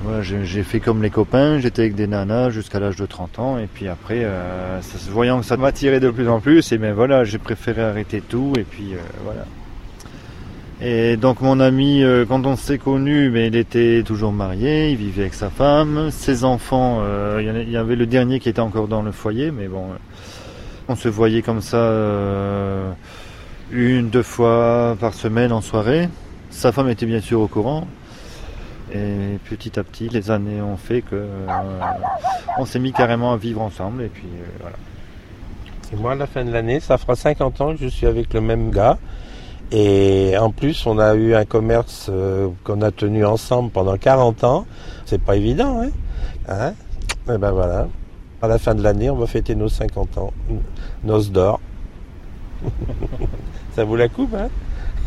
Ouais, 0.05 0.23
j'ai 0.23 0.45
j'ai 0.45 0.65
fait 0.65 0.81
comme 0.81 1.01
les 1.03 1.11
copains, 1.11 1.61
j'étais 1.61 1.83
avec 1.83 1.95
des 1.95 2.09
nanas 2.09 2.51
jusqu'à 2.51 2.81
l'âge 2.81 2.97
de 2.97 3.07
30 3.07 3.39
ans 3.39 3.59
et 3.59 3.69
puis 3.73 3.87
après, 3.87 4.25
euh, 4.25 4.81
ça, 4.81 4.99
voyant 5.11 5.39
que 5.41 5.47
ça 5.47 5.57
m'attirait 5.57 6.01
de 6.01 6.11
plus 6.11 6.29
en 6.29 6.41
plus, 6.41 6.73
et 6.73 6.79
ben 6.79 6.93
voilà, 6.93 7.23
j'ai 7.23 7.39
préféré 7.39 7.83
arrêter 7.83 8.21
tout 8.21 8.53
et 8.59 8.65
puis 8.65 8.95
euh, 8.95 8.99
voilà. 9.25 9.45
Et 10.85 11.17
donc 11.17 11.41
mon 11.41 11.61
ami, 11.61 12.03
euh, 12.03 12.27
quand 12.27 12.45
on 12.45 12.57
s'est 12.57 12.79
connu, 12.79 13.31
mais 13.31 13.47
il 13.47 13.55
était 13.55 14.03
toujours 14.05 14.33
marié, 14.33 14.91
il 14.91 14.97
vivait 14.97 15.23
avec 15.23 15.35
sa 15.35 15.49
femme, 15.49 16.11
ses 16.11 16.43
enfants, 16.43 16.99
euh, 17.03 17.63
il 17.65 17.71
y 17.71 17.77
avait 17.77 17.95
le 17.95 18.05
dernier 18.05 18.41
qui 18.41 18.49
était 18.49 18.61
encore 18.61 18.89
dans 18.89 19.01
le 19.01 19.13
foyer, 19.13 19.53
mais 19.53 19.69
bon, 19.69 19.93
euh, 19.93 19.97
on 20.89 20.97
se 20.97 21.09
voyait 21.09 21.41
comme 21.41 21.61
ça 21.61 21.79
une, 23.71 24.11
deux 24.11 24.25
fois 24.25 24.97
par 24.99 25.15
semaine 25.15 25.53
en 25.53 25.61
soirée. 25.61 26.09
Sa 26.51 26.73
femme 26.73 26.89
était 26.89 27.07
bien 27.07 27.21
sûr 27.21 27.41
au 27.41 27.47
courant. 27.47 27.87
Et 28.93 29.39
petit 29.49 29.79
à 29.79 29.85
petit, 29.85 30.09
les 30.09 30.33
années 30.33 30.61
ont 30.61 30.77
fait 30.77 31.03
que 31.03 31.25
on 32.59 32.65
s'est 32.67 32.81
mis 32.81 32.93
carrément 32.93 33.33
à 33.33 33.37
vivre 33.37 33.63
ensemble 33.63 34.03
et 34.03 34.09
puis 34.09 34.27
voilà. 34.61 34.77
Et 35.93 35.97
moi, 35.97 36.13
à 36.13 36.15
la 36.17 36.27
fin 36.27 36.45
de 36.45 36.51
l'année, 36.51 36.81
ça 36.81 36.99
fera 36.99 37.15
50 37.15 37.61
ans 37.61 37.73
que 37.75 37.83
je 37.83 37.87
suis 37.87 38.07
avec 38.07 38.35
le 38.35 38.41
même 38.41 38.71
gars. 38.71 38.99
Et 39.73 40.37
en 40.39 40.51
plus, 40.51 40.85
on 40.87 40.99
a 40.99 41.15
eu 41.15 41.35
un 41.35 41.47
commerce 41.47 42.09
euh, 42.11 42.51
qu'on 42.63 42.83
a 42.83 42.91
tenu 42.91 43.25
ensemble 43.25 43.71
pendant 43.71 43.97
40 43.97 44.45
ans. 44.45 44.67
C'est 45.07 45.23
pas 45.23 45.35
évident, 45.37 45.81
hein, 45.81 45.89
hein 46.47 46.75
Et 47.33 47.39
ben 47.39 47.53
voilà. 47.53 47.89
À 48.43 48.49
la 48.49 48.59
fin 48.59 48.75
de 48.75 48.83
l'année, 48.83 49.09
on 49.09 49.17
va 49.17 49.27
fêter 49.27 49.55
nos 49.55 49.71
50 49.71 50.19
ans. 50.19 50.33
Noces 51.05 51.31
d'or. 51.31 51.59
ça 53.75 53.85
vaut 53.85 53.97
la 53.97 54.09
coupe, 54.09 54.35
hein 54.35 54.49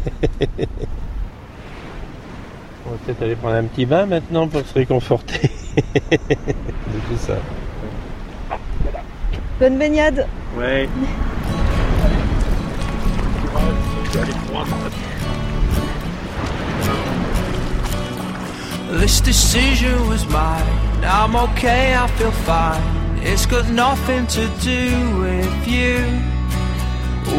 On 2.87 2.91
va 2.91 2.97
peut-être 3.05 3.21
aller 3.23 3.35
prendre 3.35 3.55
un 3.55 3.63
petit 3.63 3.85
bain 3.85 4.05
maintenant 4.05 4.47
pour 4.47 4.61
se 4.61 4.73
réconforter. 4.73 5.49
C'est 5.75 6.17
tout 6.17 7.17
ça. 7.19 7.35
Bonne 9.59 9.77
baignade 9.77 10.27
Ouais. 10.57 10.87
This 19.01 19.19
decision 19.19 20.07
was 20.07 20.25
mine. 20.27 21.01
Now 21.01 21.25
I'm 21.25 21.35
okay, 21.35 21.95
I 21.95 22.07
feel 22.17 22.31
fine. 22.31 22.81
It's 23.17 23.45
got 23.45 23.69
nothing 23.69 24.25
to 24.27 24.47
do 24.61 25.19
with 25.19 25.67
you. 25.67 25.97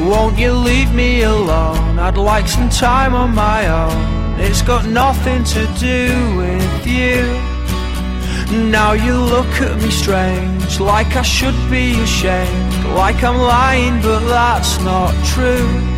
Won't 0.07 0.39
you 0.39 0.53
leave 0.53 0.93
me 0.93 1.23
alone? 1.23 1.99
I'd 1.99 2.19
like 2.19 2.47
some 2.47 2.69
time 2.69 3.15
on 3.15 3.35
my 3.35 3.67
own. 3.69 4.39
It's 4.39 4.61
got 4.61 4.85
nothing 4.87 5.45
to 5.45 5.67
do 5.79 6.37
with 6.37 6.87
you. 6.87 7.23
Now 8.71 8.93
you 8.93 9.15
look 9.15 9.53
at 9.63 9.81
me 9.81 9.91
strange, 9.91 10.79
like 10.79 11.17
I 11.17 11.23
should 11.23 11.59
be 11.71 11.99
ashamed, 12.03 12.85
like 12.95 13.25
I'm 13.25 13.39
lying, 13.39 14.03
but 14.03 14.21
that's 14.29 14.79
not 14.81 15.13
true. 15.25 15.96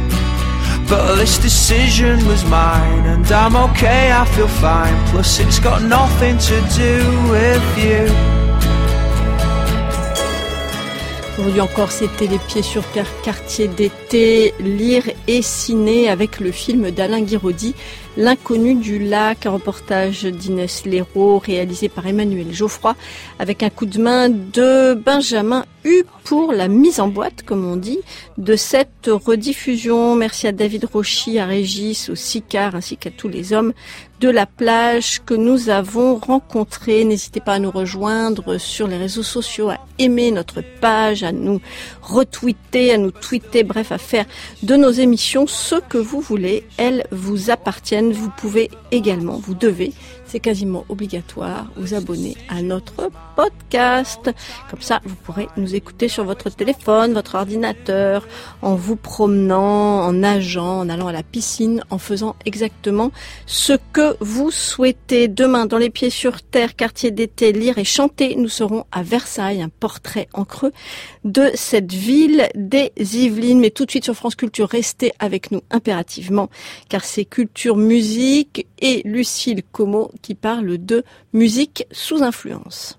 But 0.88 1.16
this 1.16 1.36
decision 1.36 2.26
was 2.26 2.42
mine, 2.46 3.04
and 3.04 3.30
I'm 3.30 3.54
okay, 3.56 4.10
I 4.10 4.24
feel 4.24 4.48
fine. 4.48 4.96
Plus, 5.08 5.38
it's 5.38 5.58
got 5.58 5.82
nothing 5.82 6.38
to 6.38 6.56
do 6.74 6.94
with 7.28 7.62
you. 7.76 8.08
Aujourd'hui 11.38 11.60
encore, 11.60 11.92
c'était 11.92 12.26
Les 12.26 12.38
Pieds 12.38 12.62
sur 12.62 12.82
Terre, 12.92 13.06
quartier 13.22 13.68
d'été, 13.68 14.54
lire 14.60 15.04
et 15.28 15.42
ciné 15.42 16.08
avec 16.08 16.40
le 16.40 16.50
film 16.50 16.90
d'Alain 16.90 17.20
Guiraudy, 17.20 17.74
L'inconnu 18.18 18.74
du 18.74 18.98
lac, 18.98 19.46
un 19.46 19.50
reportage 19.50 20.24
d'Inès 20.24 20.84
Léraud 20.84 21.38
réalisé 21.38 21.88
par 21.88 22.04
Emmanuel 22.04 22.52
Geoffroy 22.52 22.96
avec 23.38 23.62
un 23.62 23.70
coup 23.70 23.86
de 23.86 24.00
main 24.00 24.28
de 24.28 24.94
Benjamin 24.94 25.64
Hu 25.84 26.04
pour 26.24 26.52
la 26.52 26.68
mise 26.68 27.00
en 27.00 27.08
boîte, 27.08 27.42
comme 27.42 27.64
on 27.64 27.76
dit, 27.76 28.00
de 28.36 28.56
cette 28.56 29.08
rediffusion. 29.08 30.14
Merci 30.14 30.46
à 30.46 30.52
David 30.52 30.84
Rochy, 30.84 31.38
à 31.38 31.46
Régis, 31.46 32.10
au 32.10 32.14
Sicard 32.14 32.74
ainsi 32.74 32.96
qu'à 32.96 33.10
tous 33.10 33.28
les 33.28 33.52
hommes 33.52 33.72
de 34.20 34.28
la 34.28 34.46
plage 34.46 35.20
que 35.24 35.34
nous 35.34 35.70
avons 35.70 36.16
rencontrés. 36.16 37.04
N'hésitez 37.04 37.40
pas 37.40 37.54
à 37.54 37.58
nous 37.58 37.70
rejoindre 37.70 38.58
sur 38.58 38.88
les 38.88 38.96
réseaux 38.96 39.22
sociaux, 39.22 39.70
à 39.70 39.78
aimer 39.98 40.30
notre 40.30 40.62
page, 40.80 41.22
à 41.22 41.32
nous 41.32 41.60
retweeter, 42.02 42.92
à 42.92 42.98
nous 42.98 43.12
tweeter, 43.12 43.62
bref, 43.62 43.92
à 43.92 43.98
faire 43.98 44.26
de 44.62 44.76
nos 44.76 44.90
émissions 44.90 45.46
ce 45.46 45.76
que 45.76 45.98
vous 45.98 46.20
voulez. 46.20 46.64
Elles 46.76 47.06
vous 47.12 47.50
appartiennent. 47.50 48.12
Vous 48.12 48.30
pouvez 48.36 48.70
également, 48.90 49.36
vous 49.36 49.54
devez, 49.54 49.92
c'est 50.28 50.40
quasiment 50.40 50.84
obligatoire, 50.90 51.66
vous 51.76 51.94
abonner 51.94 52.36
à 52.48 52.60
notre 52.60 53.10
podcast. 53.34 54.30
Comme 54.70 54.82
ça, 54.82 55.00
vous 55.04 55.14
pourrez 55.14 55.48
nous 55.56 55.74
écouter 55.74 56.08
sur 56.08 56.24
votre 56.24 56.50
téléphone, 56.50 57.14
votre 57.14 57.34
ordinateur, 57.34 58.28
en 58.60 58.74
vous 58.74 58.96
promenant, 58.96 60.02
en 60.04 60.12
nageant, 60.12 60.80
en 60.80 60.88
allant 60.90 61.06
à 61.06 61.12
la 61.12 61.22
piscine, 61.22 61.82
en 61.88 61.96
faisant 61.96 62.36
exactement 62.44 63.10
ce 63.46 63.72
que 63.92 64.16
vous 64.20 64.50
souhaitez. 64.50 65.28
Demain, 65.28 65.64
dans 65.64 65.78
les 65.78 65.88
pieds 65.88 66.10
sur 66.10 66.42
terre, 66.42 66.76
quartier 66.76 67.10
d'été, 67.10 67.52
lire 67.52 67.78
et 67.78 67.84
chanter, 67.84 68.36
nous 68.36 68.48
serons 68.48 68.84
à 68.92 69.02
Versailles, 69.02 69.62
un 69.62 69.70
portrait 69.70 70.28
en 70.34 70.44
creux 70.44 70.72
de 71.24 71.50
cette 71.54 71.92
ville 71.92 72.48
des 72.54 72.92
Yvelines. 72.98 73.60
Mais 73.60 73.70
tout 73.70 73.86
de 73.86 73.90
suite 73.90 74.04
sur 74.04 74.14
France 74.14 74.34
Culture, 74.34 74.68
restez 74.68 75.12
avec 75.18 75.50
nous 75.52 75.62
impérativement, 75.70 76.50
car 76.90 77.04
c'est 77.04 77.24
Culture 77.24 77.76
Musique 77.76 78.66
et 78.80 79.00
Lucille 79.06 79.62
Como 79.72 80.10
qui 80.22 80.34
parle 80.34 80.78
de 80.78 81.04
musique 81.32 81.86
sous 81.90 82.22
influence. 82.22 82.96